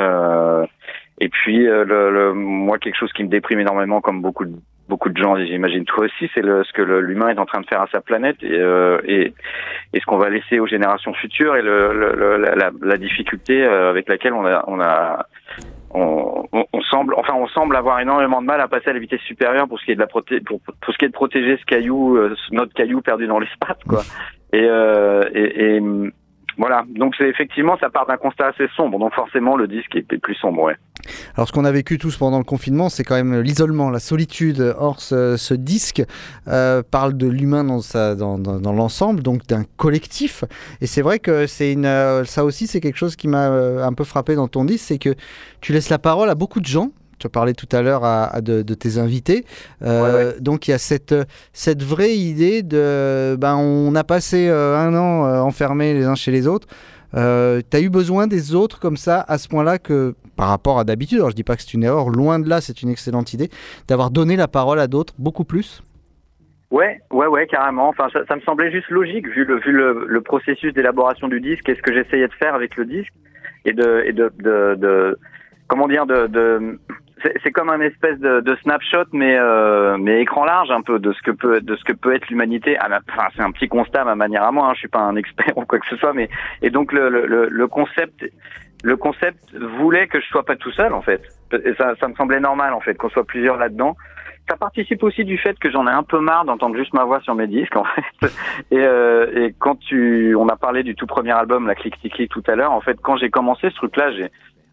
[0.00, 0.66] Euh,
[1.18, 4.52] et puis, euh, le, le- moi, quelque chose qui me déprime énormément, comme beaucoup de
[4.92, 7.80] beaucoup de gens, j'imagine toi aussi, c'est ce que l'humain est en train de faire
[7.80, 9.32] à sa planète et, euh, et,
[9.94, 13.64] et ce qu'on va laisser aux générations futures et le, le- la, la- la difficulté
[13.64, 15.26] euh, avec laquelle on a, on a
[15.94, 18.98] on, on- on semble, enfin, on semble avoir énormément de mal à passer à la
[18.98, 21.12] vitesse supérieure pour ce qui est de la proté pour, pour ce qui est de
[21.14, 24.02] protéger ce caillou, euh, notre caillou perdu dans l'espace, quoi.
[24.52, 25.80] Et, euh, et, et,
[26.58, 26.84] voilà.
[26.88, 28.98] Donc c'est effectivement, ça part d'un constat assez sombre.
[28.98, 30.72] Donc forcément, le disque est plus sombre.
[31.34, 34.74] Alors ce qu'on a vécu tous pendant le confinement, c'est quand même l'isolement, la solitude.
[34.78, 36.02] Or ce, disque
[36.48, 40.44] euh, parle de l'humain dans, l'ensemble, donc d'un collectif.
[40.80, 43.92] Et c'est vrai que c'est euh, ça aussi c'est quelque chose qui m'a euh, un
[43.92, 45.14] peu frappé dans ton disque, c'est que
[45.60, 46.90] tu laisses la parole à beaucoup de gens.
[47.22, 49.44] Tu parlais tout à l'heure à, à de, de tes invités.
[49.82, 51.14] Euh, Donc il y a cette,
[51.52, 53.36] cette vraie idée de...
[53.36, 56.66] Ben, on a passé euh, un an euh, enfermés les uns chez les autres.
[57.14, 60.78] Euh, tu as eu besoin des autres comme ça, à ce point-là, que par rapport
[60.78, 62.88] à d'habitude, alors je dis pas que c'est une erreur, loin de là, c'est une
[62.88, 63.50] excellente idée,
[63.86, 65.82] d'avoir donné la parole à d'autres beaucoup plus?
[66.70, 67.90] Ouais, ouais, ouais, carrément.
[67.90, 71.38] Enfin, ça, ça me semblait juste logique vu le vu le, le processus d'élaboration du
[71.38, 73.12] disque et ce que j'essayais de faire avec le disque
[73.66, 75.18] et de et de de, de
[75.68, 76.78] comment dire de, de
[77.42, 81.12] c'est comme un espèce de, de snapshot mais euh, mais écran large un peu de
[81.12, 82.76] ce que peut de ce que peut être l'humanité.
[82.80, 84.66] Ah, Enfin, c'est un petit constat ma manière à moi.
[84.68, 86.28] Hein, je suis pas un expert ou quoi que ce soit, mais
[86.62, 88.24] et donc le le, le- concept
[88.84, 91.22] le concept voulait que je sois pas tout seul en fait.
[91.78, 93.96] Ça, ça me semblait normal en fait qu'on soit plusieurs là-dedans.
[94.50, 97.20] Ça participe aussi du fait que j'en ai un peu marre d'entendre juste ma voix
[97.20, 98.02] sur mes disques en fait.
[98.72, 102.12] Et, euh, et quand tu, on a parlé du tout premier album, la Click Click
[102.14, 102.72] Click tout à l'heure.
[102.72, 104.30] En fait, quand j'ai commencé ce truc-là, j'ai,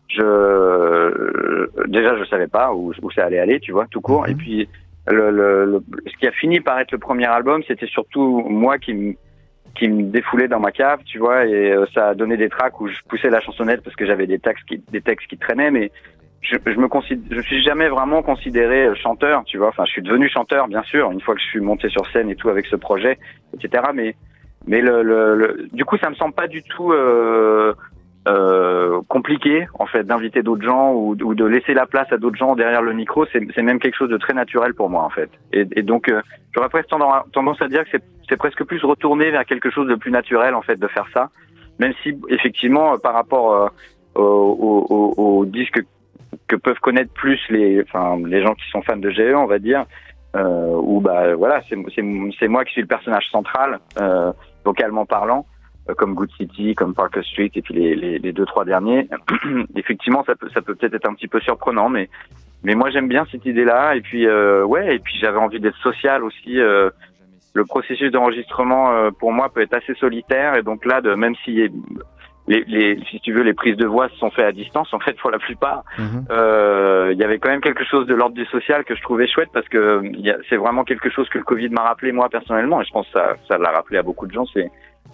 [0.10, 4.28] je, déjà je savais pas où, où ça allait aller, tu vois, tout court.
[4.28, 4.68] Et puis
[5.08, 8.78] le, le, le- ce qui a fini par être le premier album, c'était surtout moi
[8.78, 9.14] qui me
[9.76, 12.82] qui me défoulait dans ma cave, tu vois, et euh, ça a donné des tracks
[12.82, 15.72] où je poussais la chansonnette parce que j'avais des textes qui des textes qui traînaient,
[15.72, 15.92] mais
[16.42, 19.68] je, je me considère, je suis jamais vraiment considéré euh, chanteur, tu vois.
[19.70, 22.30] Enfin, je suis devenu chanteur, bien sûr, une fois que je suis monté sur scène
[22.30, 23.20] et tout avec ce projet,
[23.54, 23.84] etc.
[23.94, 24.16] Mais
[24.68, 27.74] mais le, le, le- du coup, ça me semble pas du tout euh,
[28.30, 32.56] euh, compliqué en fait d'inviter d'autres gens ou, de laisser la place à d'autres gens
[32.56, 33.26] derrière le micro.
[33.34, 35.30] C'est même quelque chose de très naturel pour moi en fait.
[35.52, 36.22] Et, donc, euh,
[36.54, 40.12] j'aurais presque tendance, à dire que c'est- presque plus retourner vers quelque chose de plus
[40.12, 41.30] naturel en fait de faire ça.
[41.80, 43.68] Même si effectivement, euh, par rapport euh,
[44.16, 45.82] au, au, au- au disque
[46.48, 49.58] que peuvent connaître plus les, enfin, les gens qui sont fans de GE, on va
[49.60, 49.86] dire,
[50.36, 53.80] euh, où bah voilà, c'est moi qui suis le personnage central,
[54.64, 55.46] vocalement parlant,
[55.98, 59.08] comme Good City, comme Parker Street, et puis les, les, les deux trois derniers.
[59.76, 62.10] Effectivement, ça peut ça peut peut-être être un petit peu surprenant, mais
[62.64, 63.96] mais moi j'aime bien cette idée-là.
[63.96, 66.60] Et puis euh, ouais, et puis j'avais envie d'être social aussi.
[66.60, 66.90] euh,
[67.56, 71.34] le processus d'enregistrement euh, pour moi peut être assez solitaire, et donc là, de, même
[71.44, 71.68] si
[72.48, 75.00] les, les, si tu veux, les prises de voix se sont faites à distance, en
[75.00, 75.84] fait, pour la plupart.
[76.32, 79.28] Euh, Il y avait quand même quelque chose de l'ordre du social que je trouvais
[79.28, 80.00] chouette parce que
[80.30, 83.08] a- c'est vraiment quelque chose que le Covid m'a rappelé moi personnellement et je pense
[83.08, 84.46] que ça, ça l'a rappelé à beaucoup de gens.
[84.54, 84.70] C'est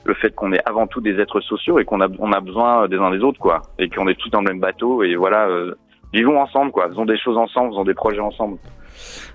[0.06, 2.88] le fait qu'on est avant tout des êtres sociaux et qu'on a, on a besoin
[2.88, 5.48] des uns des autres, quoi, et qu'on est tous dans le même bateau et voilà,
[5.48, 5.76] euh,
[6.14, 8.58] vivons ensemble, quoi, faisons des choses ensemble, faisons des projets ensemble.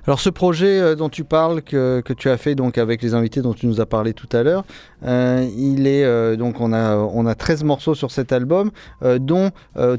[0.07, 3.43] Alors ce projet euh, dont tu parles, que, tu as fait donc avec les invités
[3.43, 4.65] dont tu nous as parlé tout à l'heure,
[5.05, 8.71] euh, il est euh, donc on a on a 13 morceaux sur cet album,
[9.19, 9.51] dont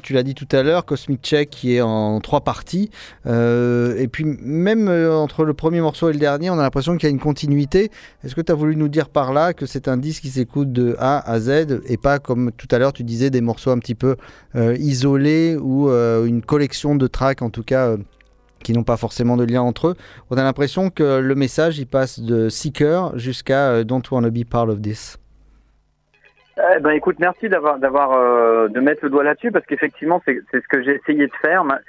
[0.02, 2.90] tu l'as dit tout à l'heure, Cosmic Check qui est en trois parties.
[3.26, 7.12] Et puis même entre le premier morceau et le dernier, on a l'impression qu'il y
[7.12, 7.92] a une continuité.
[8.24, 10.72] Est-ce que tu as voulu nous dire par là que c'est un disque qui s'écoute
[10.72, 13.80] de A à Z et pas comme tout à l'heure tu disais des morceaux un
[13.80, 14.16] petit peu
[14.56, 17.96] isolés ou une collection de tracks en tout cas
[18.64, 19.96] qui n'ont pas forcément de lien entre eux.
[20.30, 24.44] On a l'impression que le message il passe de Seeker jusqu'à euh, Don't Wanna Be
[24.50, 25.18] Part of This.
[26.76, 30.40] Eh ben écoute, merci d'avoir d'avoir euh, de mettre le doigt là-dessus parce qu'effectivement c'est
[30.52, 31.64] c'est ce que j'ai essayé de faire.
[31.64, 31.80] Ma-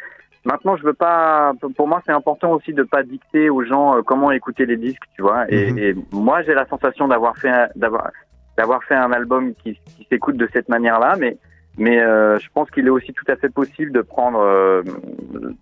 [0.45, 1.53] Maintenant, je veux pas.
[1.77, 5.05] Pour moi, c'est important aussi de pas dicter aux gens euh, comment écouter les disques,
[5.15, 5.45] tu vois.
[5.49, 5.79] Et, Mhm.
[5.79, 8.11] et moi, j'ai la sensation d'avoir fait un- d'avoir
[8.57, 11.37] d'avoir fait un album qui, qui s'écoute de cette manière-là, mais
[11.79, 14.83] mais euh, je pense qu'il est aussi tout à fait possible de prendre euh,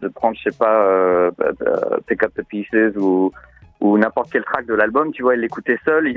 [0.01, 3.33] de prendre, je sais pas, euh, euh, Pick Up the Pieces ou
[3.81, 6.13] ou n'importe quel track de l'album, tu vois, et l'écouter seul.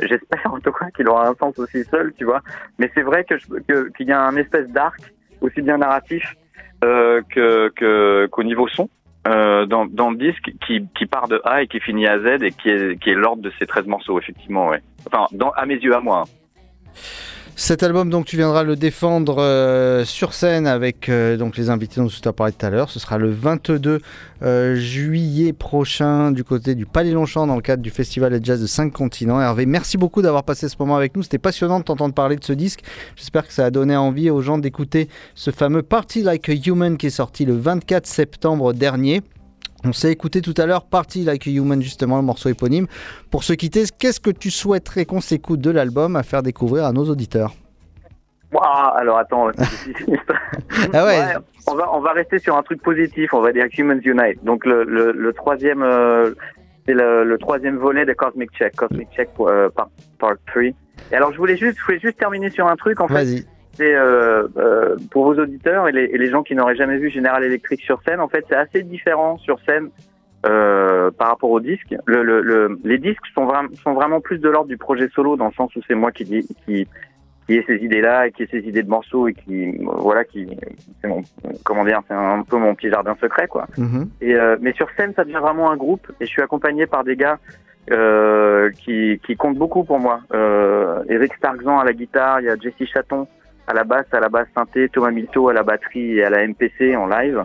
[0.00, 2.40] J'espère en tout cas qu'il aura un sens aussi seul, tu vois.
[2.78, 3.34] Mais c'est vrai que
[3.96, 4.98] qu'il y a un espèce d'arc
[5.42, 6.34] aussi bien narratif
[6.82, 8.88] euh, que- qu'au niveau son.
[9.26, 12.42] euh, dans, dans le disque qui, qui part de A et qui finit à Z
[12.42, 14.80] et qui est, qui est l'ordre de ces 13 morceaux, effectivement, ouais.
[15.06, 16.24] Enfin, dans, à mes yeux, à moi.
[16.26, 16.94] hein.
[17.56, 22.00] Cet album, donc, tu viendras le défendre euh, sur scène avec euh, donc les invités
[22.00, 22.90] dont tu as parlé tout à l'heure.
[22.90, 24.00] Ce sera le 22
[24.42, 28.60] euh, juillet prochain du côté du Palais Longchamp dans le cadre du Festival de Jazz
[28.60, 29.40] de 5 continents.
[29.40, 31.22] Hervé, merci beaucoup d'avoir passé ce moment avec nous.
[31.22, 32.80] C'était passionnant de t'entendre parler de ce disque.
[33.14, 36.96] J'espère que ça a donné envie aux gens d'écouter ce fameux Party Like a Human
[36.96, 39.22] qui est sorti le 24 septembre dernier.
[39.84, 42.86] On s'est écouté tout à l'heure Party Like a Human, justement, le morceau éponyme.
[43.30, 46.92] Pour se quitter, qu'est-ce que tu souhaiterais qu'on s'écoute de l'album à faire découvrir à
[46.92, 47.52] nos auditeurs?
[48.52, 49.50] Ouah, alors attends.
[50.92, 51.20] Ah ouais.
[51.66, 53.32] on va on va rester sur un truc positif.
[53.32, 54.44] On va dire Humans Unite.
[54.44, 56.32] Donc le le, le troisième euh,
[56.86, 59.88] c'est le, le troisième volet de Cosmic Check, Cosmic Check euh, part,
[60.18, 60.62] part 3.
[60.64, 60.74] Et
[61.12, 63.44] alors je voulais juste je voulais juste terminer sur un truc en fait.
[63.76, 67.10] C'est euh, euh, pour vos auditeurs et les, et les gens qui n'auraient jamais vu
[67.10, 68.20] General Electric sur scène.
[68.20, 69.90] En fait, c'est assez différent sur scène
[70.46, 71.94] euh, par rapport aux disques.
[72.06, 75.36] Le, le, le- les disques sont, vraiment sont vraiment plus de l'ordre du projet solo
[75.36, 76.24] dans le sens où c'est moi qui
[76.66, 76.86] qui
[77.46, 80.48] qui ai ces idées-là, et qui ai ces idées de morceaux et qui voilà qui
[81.00, 81.22] c'est mon
[81.62, 83.66] comment dire c'est un peu mon petit jardin secret quoi.
[83.76, 84.08] Mhm.
[84.20, 87.04] Et euh, mais sur scène, ça devient vraiment un groupe et je suis accompagné par
[87.04, 87.38] des gars
[88.80, 90.20] qui, qui comptent beaucoup pour moi.
[91.08, 93.26] Eric Starkzan à la guitare, il y a Jesse Chaton
[93.66, 96.46] à la basse, à la basse synthé, Thomas Milto à la batterie et à la
[96.46, 97.42] MPC en live,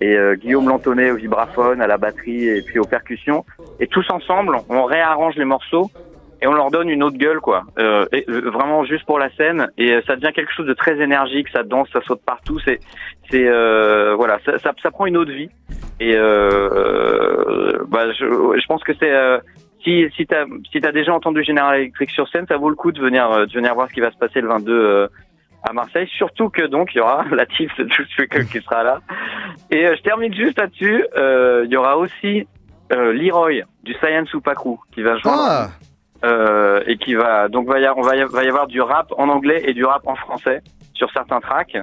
[0.00, 3.44] et euh, Guillaume Lantonnet au vibraphone, à la batterie et puis aux percussions.
[3.80, 5.90] Et tous ensemble, on réarrange les morceaux
[6.42, 7.62] et on leur donne une autre gueule, quoi.
[7.78, 11.00] Euh, euh, vraiment juste pour la scène, et euh, ça devient quelque chose de très
[11.00, 12.58] énergique, ça danse, ça saute partout.
[12.64, 12.80] C'est,
[13.30, 15.50] c'est, euh, voilà, ça, ça, ça prend une autre vie.
[16.00, 19.12] Et euh, bah, je, je pense que c'est
[19.84, 22.92] si si t'as si t'as déjà entendu General Electric sur scène, ça vaut le coup
[22.92, 25.06] de venir de venir voir ce qui va se passer le 22 euh,
[25.62, 26.08] à Marseille.
[26.16, 28.98] Surtout que donc il y aura Latif de Juice Freaker qui sera là.
[29.70, 31.04] Et euh, je termine juste là-dessus.
[31.16, 32.46] Euh, Il y aura aussi
[32.92, 35.42] euh, Leroy du Science Supaku qui va joindre.
[35.44, 35.68] Ah.
[36.24, 39.12] Euh, et qui va donc va y, on va y, va y avoir du rap
[39.18, 40.62] en anglais et du rap en français
[40.94, 41.76] sur certains tracks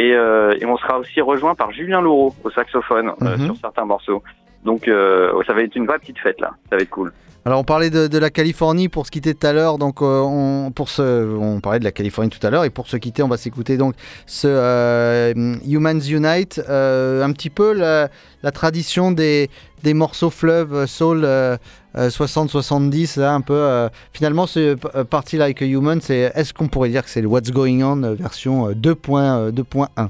[0.00, 3.44] et, et on sera aussi rejoint par Julien Laureau au saxophone Mhm.
[3.46, 4.24] sur certains morceaux.
[4.64, 7.12] Donc euh, ça va être une vraie petite fête là, ça va être cool.
[7.46, 10.70] Alors on parlait de, la Californie pour se quitter tout à l'heure, donc euh, on,
[10.70, 12.64] pour ce, on parlait de la Californie tout à l'heure.
[12.64, 13.94] Et pour se quitter on va s'écouter donc
[14.24, 15.34] ce euh,
[15.68, 18.08] Humans Unite, un petit peu la,
[18.50, 19.50] tradition des,
[19.84, 21.56] des morceaux fleuve euh, soul euh,
[21.96, 23.88] euh, 60-70, là, un peu.
[24.12, 27.82] finalement ce Party Like a Human, est-ce qu'on pourrait dire que c'est le What's Going
[27.82, 30.08] On version euh, 2.1 2.1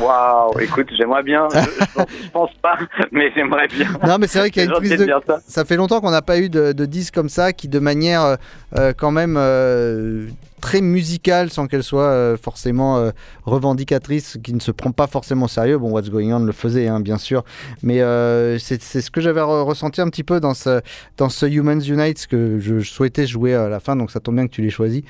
[0.00, 2.78] Waouh, écoute, j'aimerais bien, je, je pense, je pense pas,
[3.10, 3.88] mais j'aimerais bien.
[4.06, 5.06] Non, mais c'est vrai qu'il y a une prise de.
[5.46, 8.22] Ça fait longtemps qu'on n'a pas eu de, de disque comme ça qui, de manière
[8.22, 8.36] euh,
[8.76, 10.28] euh, quand même euh,
[10.60, 13.10] très musicale, sans qu'elle soit euh, forcément euh,
[13.44, 15.78] revendicatrice, qui ne se prend pas forcément au sérieux.
[15.78, 17.44] Bon, What's Going On le faisait, hein, bien sûr,
[17.82, 20.80] mais euh, c'est ce que j'avais re- ressenti un petit peu dans ce,
[21.16, 24.36] dans ce Humans Unite, que je, je souhaitais jouer à la fin, donc ça tombe
[24.36, 25.04] bien que tu l'aies choisi,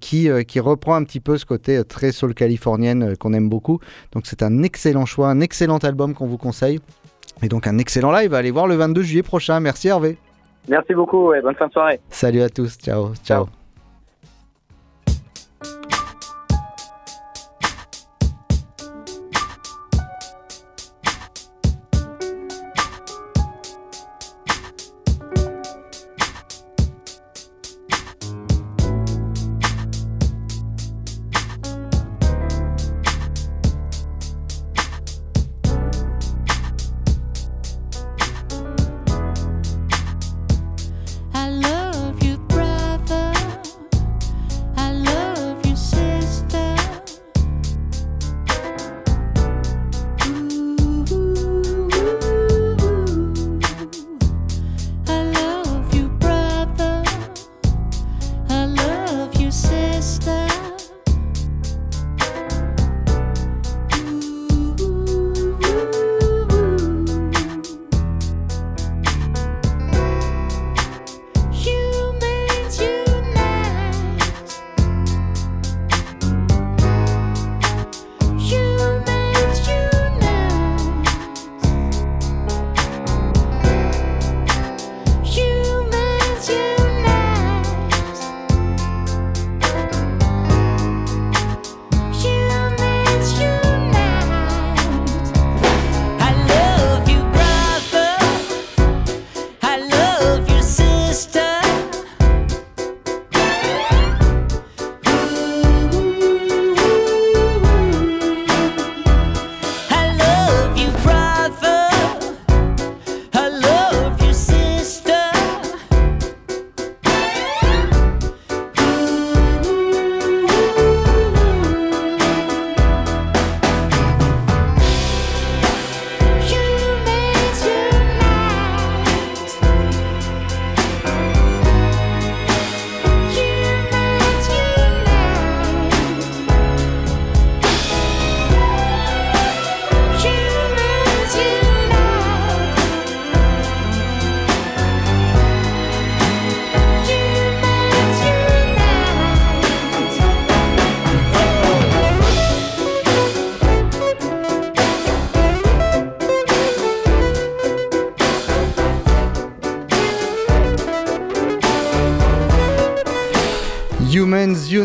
[0.00, 3.78] qui, qui reprend un petit peu ce côté très soul californienne qu'on aime beaucoup.
[4.12, 6.80] Donc c'est un excellent choix, un excellent album qu'on vous conseille.
[7.42, 9.60] Et donc un excellent live à aller voir le 22 juillet prochain.
[9.60, 10.18] Merci Hervé.
[10.68, 12.00] Merci beaucoup et bonne fin de soirée.
[12.10, 12.76] Salut à tous.
[12.76, 13.12] Ciao.
[13.24, 13.59] Ciao.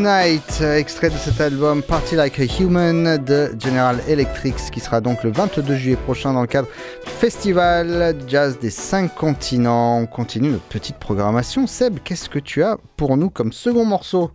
[0.08, 5.24] Euh, extrait de cet album Party Like a Human de General Electric, qui sera donc
[5.24, 6.68] le 22 juillet prochain dans le cadre
[7.04, 9.98] Festival Jazz des 5 continents.
[9.98, 11.66] On continue notre petite programmation.
[11.66, 14.30] Seb, qu'est-ce que tu as pour nous comme second morceau?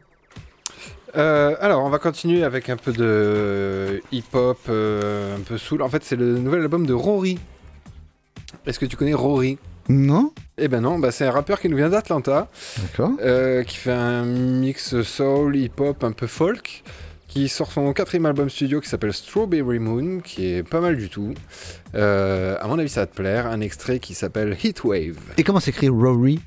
[1.16, 5.82] Euh, alors, on va continuer avec un peu de hip-hop, euh, un peu soul.
[5.82, 7.38] En fait, c'est le nouvel album de Rory.
[8.66, 9.56] Est-ce que tu connais Rory?
[9.91, 12.49] Non Eh ben non, bah c'est un rappeur qui nous vient d'Atlanta,
[12.80, 13.11] D'accord.
[13.20, 16.84] euh, qui fait un mix soul, hip-hop, un peu folk,
[17.26, 21.09] qui sort son quatrième album studio qui s'appelle Strawberry Moon, qui est pas mal du
[21.09, 21.34] tout.
[21.97, 23.47] Euh, à mon avis, ça va te plaire.
[23.49, 25.16] Un extrait qui s'appelle Heatwave.
[25.36, 26.41] Et comment s'écrit Rory?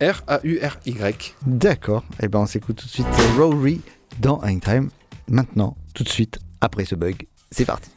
[0.00, 1.34] R-A-U-R-Y.
[1.46, 2.04] D'accord.
[2.20, 3.06] Et ben on s'écoute tout de suite
[3.38, 3.80] Rory
[4.18, 4.90] dans Hangtime.
[5.28, 7.26] Maintenant, tout de suite, après ce bug.
[7.50, 7.90] C'est parti.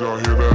[0.00, 0.49] y'all hear that?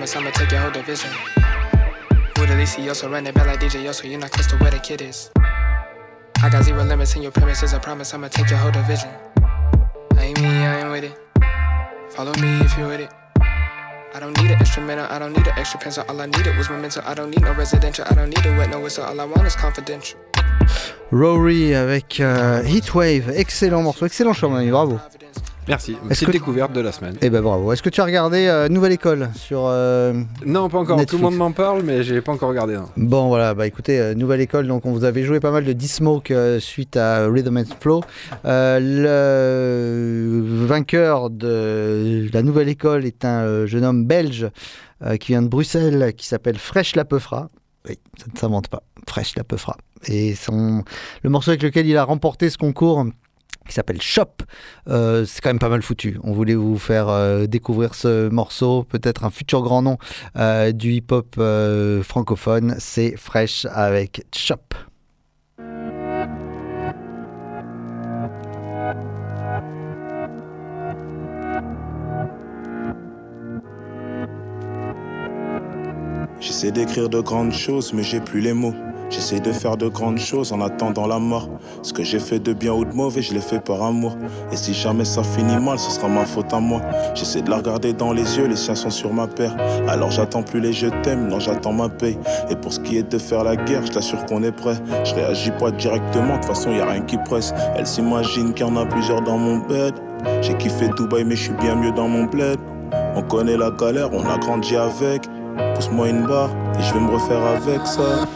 [0.00, 1.10] Promise I'ma take your whole division.
[2.40, 4.08] With Delicioso, run it back like DJ Yoso.
[4.08, 5.30] You're not close to where the kid is.
[6.42, 7.74] I got zero limits in your premises.
[7.74, 9.10] I promise I'ma take your whole division.
[10.16, 11.14] I ain't me, I ain't with it.
[12.12, 13.12] Follow me if you with it.
[14.14, 16.02] I don't need an instrumental, I don't need an extra pencil.
[16.08, 17.04] All I needed was momentum.
[17.06, 19.04] I don't need no residential, I don't need a wet no whistle.
[19.04, 20.18] All I want is confidential.
[21.12, 24.98] Rory avec euh, Heatwave, excellent morceau, excellent choix bravo.
[25.68, 27.14] Merci, Est-ce que- découverte de la semaine.
[27.20, 27.72] Eh ben bravo.
[27.72, 30.12] Est-ce que tu as regardé euh, Nouvelle École sur euh,
[30.44, 30.96] Non, pas encore.
[30.96, 32.74] Netflix Tout le monde m'en parle, mais j'ai pas encore regardé.
[32.74, 32.86] non.
[32.96, 35.72] Bon voilà, bah écoutez, euh, Nouvelle École, donc on vous avait joué pas mal de
[35.72, 38.00] D-Smoke euh, suite à Rhythm and Flow.
[38.44, 44.48] Le vainqueur de la Nouvelle École est un jeune homme belge
[45.20, 47.48] qui vient de Bruxelles, qui s'appelle Fresh Lapeufra.
[47.88, 48.82] Oui, ça ne s'invente pas.
[49.08, 49.76] Fresh Lapeufra.
[50.06, 50.84] Et son,
[51.22, 53.06] le morceau avec lequel il a remporté ce concours
[53.66, 54.42] qui s'appelle Shop.
[54.88, 56.18] Euh, c'est quand même pas mal foutu.
[56.24, 59.98] On voulait vous faire euh, découvrir ce morceau, peut-être un futur grand nom
[60.36, 62.74] euh, du hip-hop euh, francophone.
[62.78, 64.56] C'est Fresh avec Shop.
[76.40, 78.74] J'essaie d'écrire de grandes choses, mais j'ai plus les mots.
[79.10, 81.48] J'essaie de faire de grandes choses en attendant la mort.
[81.82, 84.16] Ce que j'ai fait de bien ou de mauvais, je l'ai fait par amour.
[84.52, 86.80] Et si jamais ça finit mal, ce sera ma faute à moi.
[87.14, 89.56] J'essaie de la regarder dans les yeux, les siens sont sur ma paire.
[89.88, 92.18] Alors j'attends plus les je t'aime, non j'attends ma paye.
[92.50, 94.76] Et pour ce qui est de faire la guerre, je t'assure qu'on est prêt.
[95.04, 97.52] Je réagis pas directement, de toute façon y a rien qui presse.
[97.74, 99.94] Elle s'imagine qu'il y en a plusieurs dans mon bed.
[100.40, 102.58] J'ai kiffé Dubaï, mais je suis bien mieux dans mon bled.
[103.16, 105.22] On connaît la galère, on a grandi avec.
[105.74, 108.26] Pousse-moi une barre et je vais me refaire avec ça.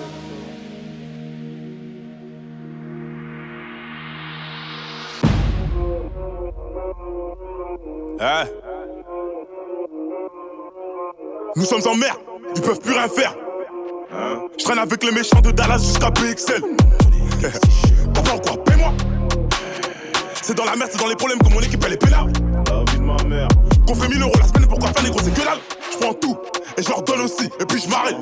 [8.27, 8.45] Hein
[11.57, 12.17] Nous sommes en mer,
[12.57, 13.35] ils peuvent plus rien faire.
[14.15, 16.63] Hein Je traîne avec les méchants de Dallas jusqu'à PXL.
[17.43, 18.95] T'as ou quoi Paie-moi
[20.41, 22.33] C'est dans la merde, c'est dans les problèmes que mon équipe elle est pénale.
[22.71, 23.49] La vie de ma mère.
[23.87, 25.59] Qu'on fait 1000 euros la semaine, pourquoi faire les gros c'est que dalle
[25.93, 26.39] Je prends tout
[26.79, 28.17] et je leur donne aussi, et puis je m'arrête.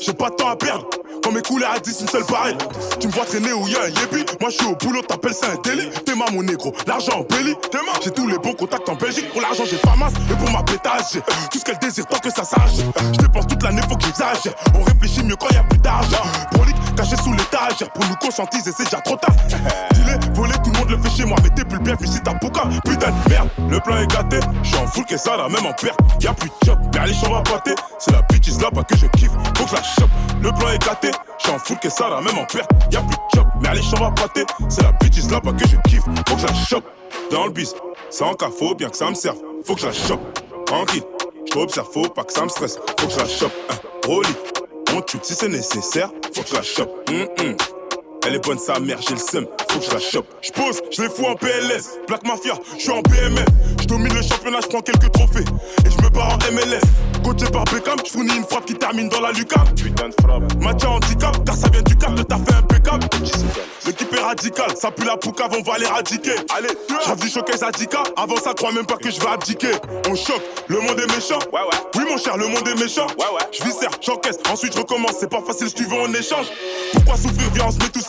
[0.00, 0.88] J'ai pas de temps à perdre.
[1.22, 2.56] Quand mes couleurs à 10, une seule pareille.
[3.00, 4.24] Tu me vois traîner où y'a un yébi.
[4.40, 5.90] Moi je suis au boulot, t'appelles ça un délit.
[6.04, 7.54] T'es ma mon négro, l'argent en belly.
[8.02, 9.30] J'ai tous les bons contacts en Belgique.
[9.32, 10.12] Pour l'argent, j'ai pas masse.
[10.30, 12.78] Et pour ma pétage, tout ce qu'elle désire tant que ça sache.
[13.12, 14.54] Je dépense toute l'année, faut que j'exagère.
[14.74, 16.22] On réfléchit mieux quand y a plus d'argent.
[16.52, 17.90] Prolique, caché sous l'étagère.
[17.92, 19.34] Pour nous conscientiser, c'est déjà trop tard.
[19.94, 21.36] Dis-le, voler, tout le monde le fait chez moi.
[21.42, 22.36] Mais t'es plus le bienvenu si t'as.
[22.84, 24.38] Putain de merde, le plan est gâté.
[24.62, 25.98] J'suis en que ça, là, même en perte.
[26.20, 27.74] Y'a plus de job, mais allez, j'en va pâter.
[27.98, 29.30] C'est la bitch là-bas que je kiffe.
[29.56, 30.10] Faut que la chope.
[30.40, 31.05] Le plan est gâté.
[31.38, 32.70] J'suis en full que ça, là, même en perte.
[32.90, 34.44] Y'a plus de job, mais allez, j'en va pâter.
[34.68, 36.04] C'est la bitch là-bas que je kiffe.
[36.28, 36.84] Faut que je la chope.
[37.30, 37.74] Dans le bis,
[38.10, 39.38] sans cas, faut bien que ça me serve.
[39.64, 40.20] Faut que je la chope.
[40.66, 41.02] Tranquille,
[41.52, 42.78] j'observe, faut pas que ça me stresse.
[42.98, 43.52] Faut que je la chope.
[43.70, 44.34] Un rolly,
[44.94, 46.10] on tue si c'est nécessaire.
[46.34, 47.10] Faut que je la chope.
[47.10, 47.56] Hum, hum.
[48.26, 50.26] Elle est bonne sa mère, j'ai le seum, faut que je la chope.
[50.42, 53.46] J'pose, je les fous en PLS, Black Mafia, je suis en BMF.
[53.80, 55.44] Je domine le championnat, je prends quelques trophées.
[55.86, 56.80] Et je me barre en MLS.
[57.22, 59.72] Coaché par Beckham, je fournis une frappe qui termine dans la lucarne.
[59.76, 60.42] Putain de frappe.
[60.60, 63.06] Match à handicap, car ça vient du cap, le taf est impeccable.
[63.86, 66.34] L'équipe est radicale, ça pue la poucave, on va l'éradiquer.
[66.56, 66.70] Allez,
[67.06, 69.70] j'avais du showcase 10K, avant ça, crois même pas que je vais abdiquer.
[70.08, 71.38] On choque, le monde est méchant.
[71.52, 71.78] Ouais, ouais.
[71.94, 73.06] Oui, mon cher, le monde est méchant.
[73.18, 73.46] Ouais, ouais.
[73.52, 75.14] Je viscère, j'encaisse, ensuite je recommence.
[75.20, 76.46] C'est pas facile, si tu veux, on échange.
[76.92, 78.08] Pourquoi souffrir Viens, on se met tous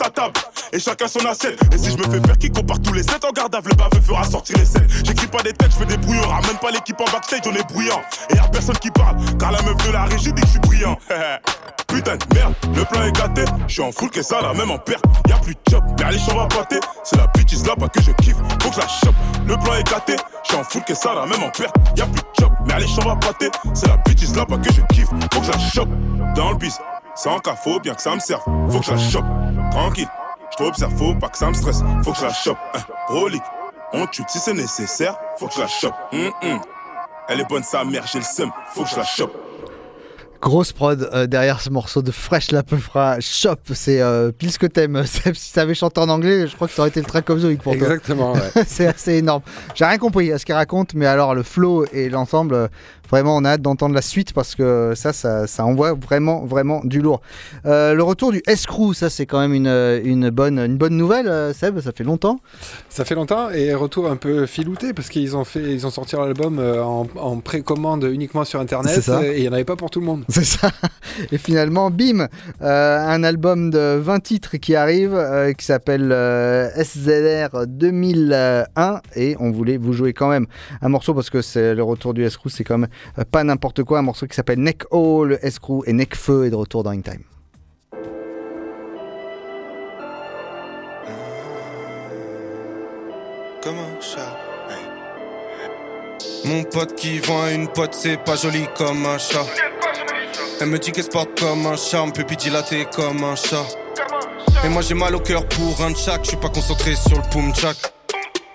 [0.72, 1.58] Et chacun son assiette.
[1.72, 4.00] Et si je me fais faire qui compare tous les 7 en garde le baveux
[4.02, 4.82] fera sortir les 7.
[5.04, 6.28] J'écris pas des têtes, je fais des brouillons.
[6.28, 8.00] Ramène pas l'équipe en backstage, on est bruyant.
[8.30, 10.60] Et y'a personne qui parle, car la meuf de la régie dit que je suis
[10.60, 10.98] brillant.
[11.88, 13.44] Putain de merde, le plan est gâté.
[13.66, 15.04] Je suis en full que ça, la même en perte.
[15.26, 16.80] Y'a plus de job, mais allez, va pâter.
[17.02, 19.14] C'est la bitch là pas que je kiffe, faut que je la chope.
[19.46, 21.74] Le plan est gâté, je suis en full que ça, la même en perte.
[21.96, 23.50] Y'a plus de job, mais allez, va pâter.
[23.72, 25.88] C'est la bitch là pas que je kiffe, faut que je la chope.
[26.34, 26.78] Dans le bis,
[27.14, 28.42] sans cas, faut bien que ça me serve.
[28.70, 29.24] Faut que je la chope,
[29.70, 30.08] tranquille.
[30.50, 31.82] Je t'observe, faut pas que ça me stresse.
[32.02, 32.80] Faut que je la chope, hein.
[33.06, 33.42] Prolique,
[33.92, 35.16] on tue si c'est nécessaire.
[35.38, 35.94] Faut que je la chope.
[36.12, 36.60] Hum, hum.
[37.28, 39.32] Elle est bonne sa mère, j'ai le seum, faut que je la chope.
[40.40, 44.58] Grosse prod euh, derrière ce morceau de Fresh La Peufra Shop, c'est euh, pile ce
[44.60, 45.02] que t'aimes.
[45.06, 47.28] Seb, Si ça avait chanté en anglais, je crois que ça aurait été le track
[47.30, 47.82] of the week pour toi.
[47.82, 48.50] Exactement, ouais.
[48.66, 49.42] c'est assez énorme.
[49.74, 52.68] J'ai rien compris à ce qu'il raconte, mais alors le flow et l'ensemble, euh,
[53.10, 56.82] vraiment on a hâte d'entendre la suite parce que ça, ça, ça envoie vraiment, vraiment
[56.84, 57.20] du lourd.
[57.64, 61.80] Le retour du Escrew, ça c'est quand même une, une, bonne, une bonne nouvelle, Seb,
[61.80, 62.38] ça fait longtemps.
[62.90, 66.16] Ça fait longtemps et retour un peu filouté parce qu'ils ont fait, ils ont sorti
[66.16, 70.00] l'album en, en précommande uniquement sur internet et il n'y en avait pas pour tout
[70.00, 70.24] le monde.
[70.30, 70.70] C'est ça.
[71.32, 72.28] Et finalement, bim,
[72.60, 79.00] euh, un album de 20 titres qui arrive, euh, qui s'appelle euh, SZR 2001.
[79.16, 80.46] Et on voulait vous jouer quand même
[80.82, 82.90] un morceau parce que c'est le retour du Escrew, c'est quand même
[83.30, 84.00] pas n'importe quoi.
[84.00, 87.00] Un morceau qui s'appelle Neck le Escrew et Neck Feu est de retour dans In
[87.00, 87.22] Time.
[93.62, 94.36] comme un chat.
[96.44, 99.44] Mon pote qui vend une pote, c'est pas joli comme un chat.
[100.60, 103.64] Elle me dit qu'elle se porte comme un charme, pupille dilatée comme un chat.
[104.64, 107.30] Et moi j'ai mal au cœur pour un tchak, je suis pas concentré sur le
[107.30, 107.76] poum tchak.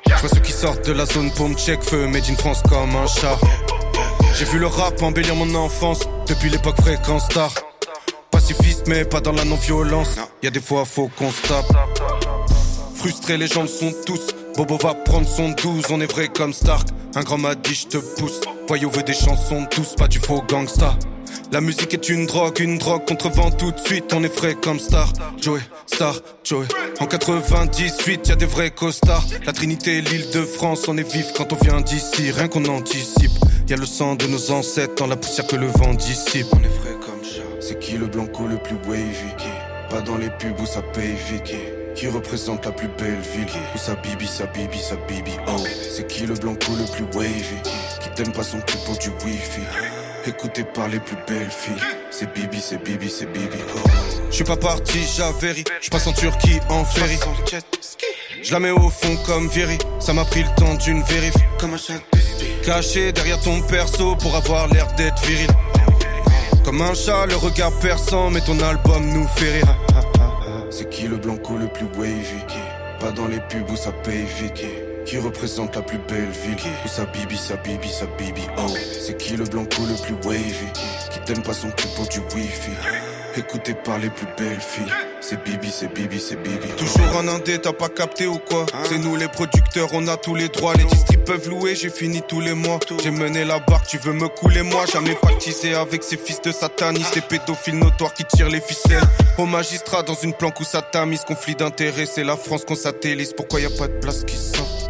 [0.08, 2.96] Je vois ceux qui sortent de la zone poum check, feu made in France comme
[2.96, 3.38] un chat.
[4.36, 7.54] J'ai vu le rap embellir mon enfance depuis l'époque fréquence star.
[8.32, 10.18] Pacifiste mais pas dans la non-violence.
[10.42, 11.72] Y a des fois faut qu'on se tape.
[12.96, 14.28] Frustrés, les gens le sont tous.
[14.58, 16.88] Bobo va prendre son 12, on est vrai comme Stark.
[17.16, 18.40] Un grand m'a dit, je te pousse.
[18.68, 20.96] Voyou veut des chansons douces, pas du faux gangsta.
[21.52, 24.12] La musique est une drogue, une drogue contre vent tout de suite.
[24.14, 26.68] On est frais comme Star, Joey, Star, Joey.
[27.00, 29.26] En 98, y a des vrais costards.
[29.46, 32.32] La Trinité, l'île de France, on est vif quand on vient d'ici.
[32.32, 33.32] Rien qu'on anticipe.
[33.68, 36.48] Y a le sang de nos ancêtres dans la poussière que le vent dissipe.
[36.54, 37.42] On est frais comme chat.
[37.62, 39.34] C'est qui le blanco le plus wavy?
[39.90, 41.56] Pas dans les pubs où ça paye vite?
[41.96, 43.48] Qui représente la plus belle ville?
[43.76, 47.58] Où sa bibi, sa bibi, sa bibi Oh C'est qui le blanco le plus wavy?
[48.02, 49.62] Qui donne pas son cul pour du wifi?
[50.26, 51.84] Écouté par les plus belles filles.
[52.10, 53.90] C'est bibi, c'est bibi, c'est bibi oh.
[54.30, 57.18] Je suis pas parti, j'avéris Je passe en Turquie en ferry.
[58.42, 61.34] Je la mets au fond comme Vieri Ça m'a pris le temps d'une vérif.
[61.60, 62.00] Comme un chat
[62.64, 65.50] Caché derrière ton perso pour avoir l'air d'être viril.
[66.64, 69.76] Comme un chat, le regard perçant Mais ton album nous fait rire.
[70.70, 72.44] C'est qui le blanco le plus wavy?
[73.02, 74.64] Pas dans les pubs où ça paye vite
[75.06, 76.58] Qui représente la plus belle ville?
[76.86, 78.68] Où sa bibi, sa bibi, sa bibi Oh.
[79.00, 80.54] C'est qui le blanco le plus wavy?
[81.12, 81.20] Qui?
[81.34, 82.72] Donne pas son cul pour du wifi?
[83.38, 84.92] Écouté par les plus belles filles
[85.22, 86.68] C'est bibi, c'est bibi, c'est bibi.
[86.78, 88.66] Toujours en indé, t'as pas capté ou quoi?
[88.84, 90.74] C'est nous les producteurs, on a tous les droits.
[90.76, 92.80] Les districts peuvent louer, j'ai fini tous les mois.
[93.02, 94.86] J'ai mené la barque, tu veux me couler moi?
[94.86, 99.04] Jamais pactisé avec ces fils de satanistes Les pédophiles notoires qui tirent les ficelles.
[99.38, 103.34] Au magistrat dans une planque où ça tamise Conflit d'intérêts, c'est la France qu'on satellise.
[103.34, 104.83] Pourquoi y a pas de place qui sort?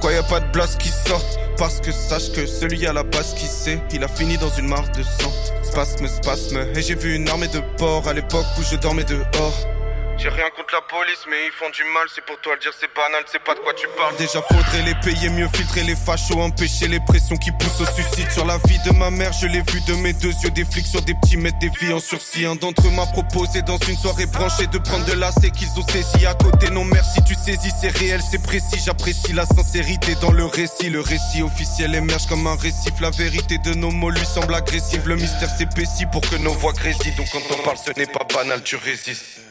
[0.00, 1.24] Pourquoi y a pas de blast qui sort?
[1.56, 4.68] Parce que sache que celui à la base qui sait Il a fini dans une
[4.68, 5.32] mare de sang.
[5.64, 6.58] Spasme, spasme.
[6.76, 9.77] Et j'ai vu une armée de porcs à l'époque où je dormais dehors
[10.18, 12.72] j'ai rien contre la police, mais ils font du mal, c'est pour toi le dire,
[12.78, 14.16] c'est banal, c'est pas de quoi tu parles.
[14.16, 18.30] Déjà faudrait les payer mieux, filtrer les fachos, empêcher les pressions qui poussent au suicide.
[18.32, 20.86] Sur la vie de ma mère, je l'ai vu de mes deux yeux, des flics
[20.86, 22.44] sur des petits mètres, des vies en sursis.
[22.46, 25.86] Un d'entre eux m'a proposé dans une soirée branchée de prendre de la qu'ils ont
[25.86, 26.70] saisi à côté.
[26.70, 28.80] Non merci, tu saisis, c'est réel, c'est précis.
[28.84, 30.90] J'apprécie la sincérité dans le récit.
[30.90, 32.92] Le récit officiel émerge comme un récif.
[33.00, 35.06] La vérité de nos mots lui semble agressive.
[35.06, 37.14] Le mystère s'épaissit pour que nos voix grésillent.
[37.16, 39.47] Donc quand on parle, ce n'est pas banal, tu résistes.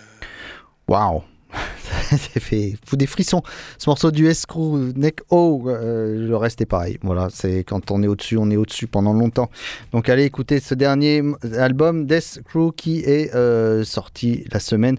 [0.87, 1.23] Waouh
[2.09, 3.41] ça fait des frissons.
[3.77, 6.97] Ce morceau du Escrew Neck O, euh, le reste est pareil.
[7.01, 9.49] Voilà, c'est quand on est au-dessus, on est au-dessus pendant longtemps.
[9.91, 11.23] Donc allez écouter ce dernier
[11.57, 14.97] album Death Crew qui est euh, sorti la semaine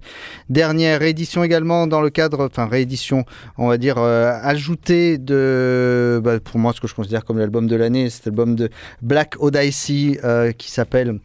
[0.48, 1.00] dernière.
[1.00, 3.24] Réédition également dans le cadre, enfin réédition,
[3.56, 7.66] on va dire euh, ajoutée de, bah, pour moi ce que je considère comme l'album
[7.66, 8.70] de l'année, cet album de
[9.02, 10.18] Black Odyssey
[10.56, 11.20] qui s'appelle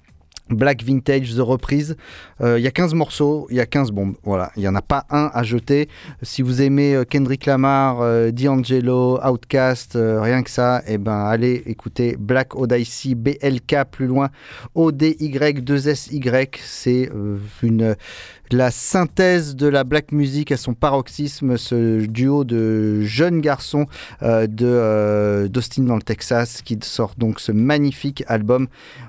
[0.50, 1.96] Black Vintage The Reprise.
[2.41, 4.16] Euh, Il y a 15 morceaux, il y a 15 bombes.
[4.24, 5.88] Voilà, il n'y en a pas un à jeter.
[6.22, 11.26] Si vous aimez euh, Kendrick Lamar, euh, D'Angelo, Outkast, euh, rien que ça, eh ben,
[11.26, 14.30] allez écouter Black Odyssey, BLK plus loin,
[14.76, 16.50] ODY2SY.
[16.64, 17.10] C'est
[17.62, 17.96] une
[18.52, 23.88] la synthèse de la black music à son paroxysme, ce duo de jeunes garçons
[24.22, 28.68] euh, de euh, d'Austin dans le Texas qui sort donc ce magnifique album.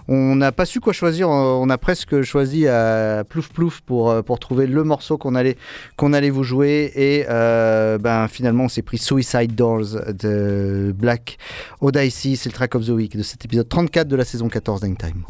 [0.08, 4.22] On n'a pas su quoi choisir, on a presque choisi à plouf plouf pour, euh,
[4.22, 5.56] pour trouver le morceau qu'on allait,
[5.98, 11.38] allait vous jouer et euh, ben, finalement on s'est pris Suicide Doors de Black
[11.80, 14.80] Odyssey, c'est le track of the week de cet épisode 34 de la saison 14
[14.80, 15.24] d'Hangtime.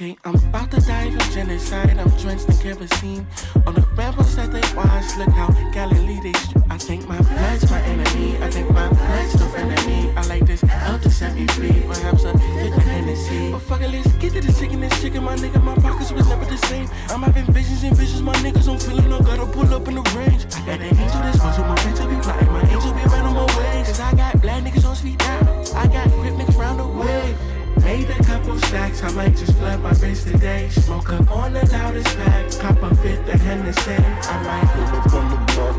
[0.00, 1.98] Okay, I'm about to dive in genocide.
[1.98, 3.26] I'm drenched in kerosene.
[3.66, 6.64] On the rambles that they watch, look how Galilee they street.
[6.70, 8.38] I think my blood's my enemy.
[8.40, 10.10] I think my blood's of me.
[10.16, 11.84] I like this to set me free.
[11.86, 13.52] Perhaps a fit the Hennessy.
[13.52, 14.80] But fuck it, let's get to the chicken.
[14.80, 16.88] This chicken, my nigga, my pockets was never the same.
[17.10, 18.22] I'm having visions and visions.
[18.22, 19.06] My niggas don't feel it.
[19.06, 20.46] No, gotta pull up in the range.
[20.56, 22.48] I got an angel that's to my angel be plotting.
[22.48, 23.84] My angel be right on my way.
[23.84, 25.46] Cause I got black niggas on speed down.
[25.76, 27.36] I got grip niggas round the way.
[27.82, 30.68] Made a couple stacks, I might just flood my wrist today.
[30.70, 33.94] Smoke up on the loudest pack, pop a fit the Hennessy.
[33.94, 35.76] I might pull up on the block,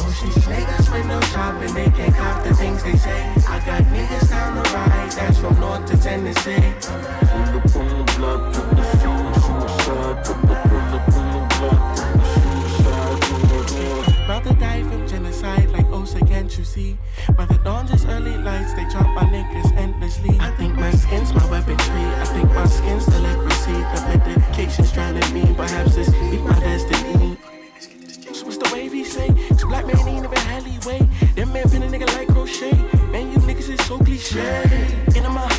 [0.00, 3.20] Oh, she's niggas with no shopping, they can't cop the things they say.
[3.48, 6.72] I got niggas down the ride, that's from North to Tennessee.
[6.80, 11.96] Pull up on the block, put the suicide, put the pull up on the block,
[11.96, 12.48] the suicide.
[14.38, 16.97] To die from genocide like Osa, can't you see?
[22.68, 23.72] The leprosy.
[23.72, 25.54] The drowning me.
[25.54, 27.38] Perhaps this be my destiny.
[28.34, 29.30] So what's the wave say?
[29.30, 31.08] This black man ain't even alleyway.
[31.36, 32.74] That man been a nigga like crochet.
[33.10, 34.40] Man, you niggas is so cliche.
[34.40, 35.50] Up.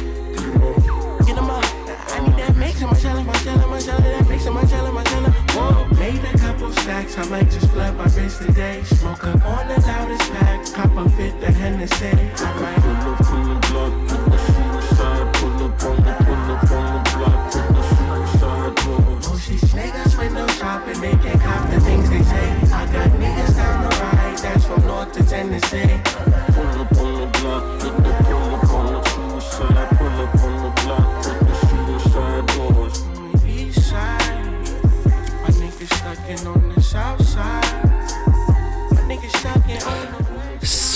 [1.25, 1.63] Get him up.
[2.11, 4.03] I need that mix in my challenge, my challenge, my challenge.
[4.03, 5.35] That mix in my challenge, my challenge.
[5.51, 5.87] Whoa.
[5.97, 7.17] Made a couple stacks.
[7.17, 8.83] I might just flood my wrist today.
[8.83, 9.81] Smoke up on the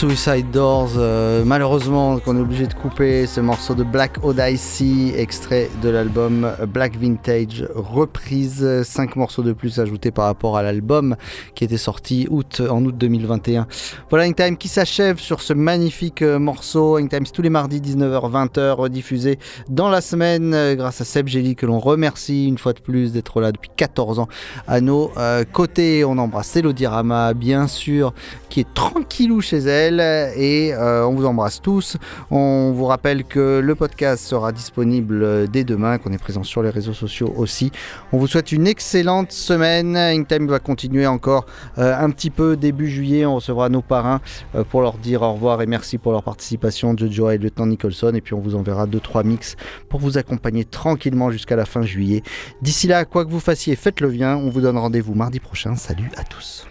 [0.04, 5.70] Suicide Doors, euh, malheureusement qu'on est obligé de couper ce morceau de Black Odyssey, extrait
[5.82, 11.16] de l'album Black Vintage, reprise, 5 morceaux de plus ajoutés par rapport à l'album
[11.56, 13.66] qui était sorti août, en août 2021.
[14.10, 17.00] Voilà Time qui s'achève sur ce magnifique euh, morceau.
[17.08, 19.40] Time tous les mardis 19h-20h, rediffusé
[19.70, 23.14] dans la semaine euh, grâce à Seb Gély que l'on remercie une fois de plus
[23.14, 24.28] d'être là depuis 14 ans
[24.68, 25.14] à nos
[25.54, 26.04] côtés.
[26.04, 28.14] On embrasse Elodirama, bien sûr,
[28.50, 31.98] qui est tranquillou chez elle et euh, on vous embrasse tous.
[32.32, 36.70] On vous rappelle que le podcast sera disponible dès demain, qu'on est présent sur les
[36.70, 37.72] réseaux sociaux aussi.
[38.12, 39.96] On vous souhaite une excellente semaine.
[39.96, 41.46] Intime va continuer encore
[41.78, 43.26] euh, un petit peu début juillet.
[43.26, 44.22] On recevra nos parrains
[44.56, 48.12] euh, pour leur dire au revoir et merci pour leur participation, Jojo et lieutenant Nicholson.
[48.14, 49.56] Et puis on vous enverra 2-3 mix
[49.90, 52.24] pour vous accompagner tranquillement jusqu'à la fin juillet.
[52.62, 54.36] D'ici là, quoi que vous fassiez, faites-le bien.
[54.38, 55.76] On vous donne rendez-vous mardi prochain.
[55.76, 56.68] Salut à tous.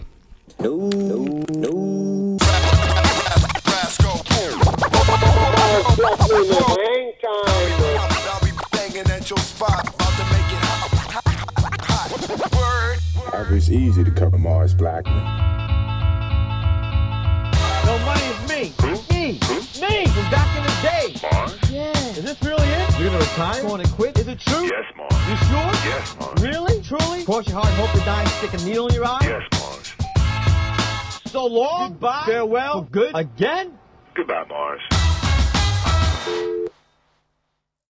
[13.62, 15.14] It's easy to cover Mars Blackman.
[17.86, 18.72] No money is me.
[19.08, 19.38] Me.
[19.80, 21.14] Me from back in the day.
[21.30, 21.70] Mars?
[21.70, 21.92] Yeah.
[21.92, 22.98] Is this really it?
[22.98, 23.62] You're gonna retire?
[23.62, 24.18] Going to quit?
[24.18, 24.64] Is it true?
[24.64, 25.14] Yes, Mars.
[25.28, 25.72] You sure?
[25.88, 26.42] Yes, Mars.
[26.42, 26.82] Really?
[26.82, 27.24] Truly?
[27.24, 29.20] Cross your heart and hope to die and stick a needle in your eye?
[29.22, 29.94] Yes, Mars.
[31.30, 31.90] So long.
[31.90, 32.24] Goodbye.
[32.26, 32.82] Farewell.
[32.82, 33.12] For good.
[33.14, 33.78] Again?
[34.14, 34.80] Goodbye, Mars
[36.26, 36.61] you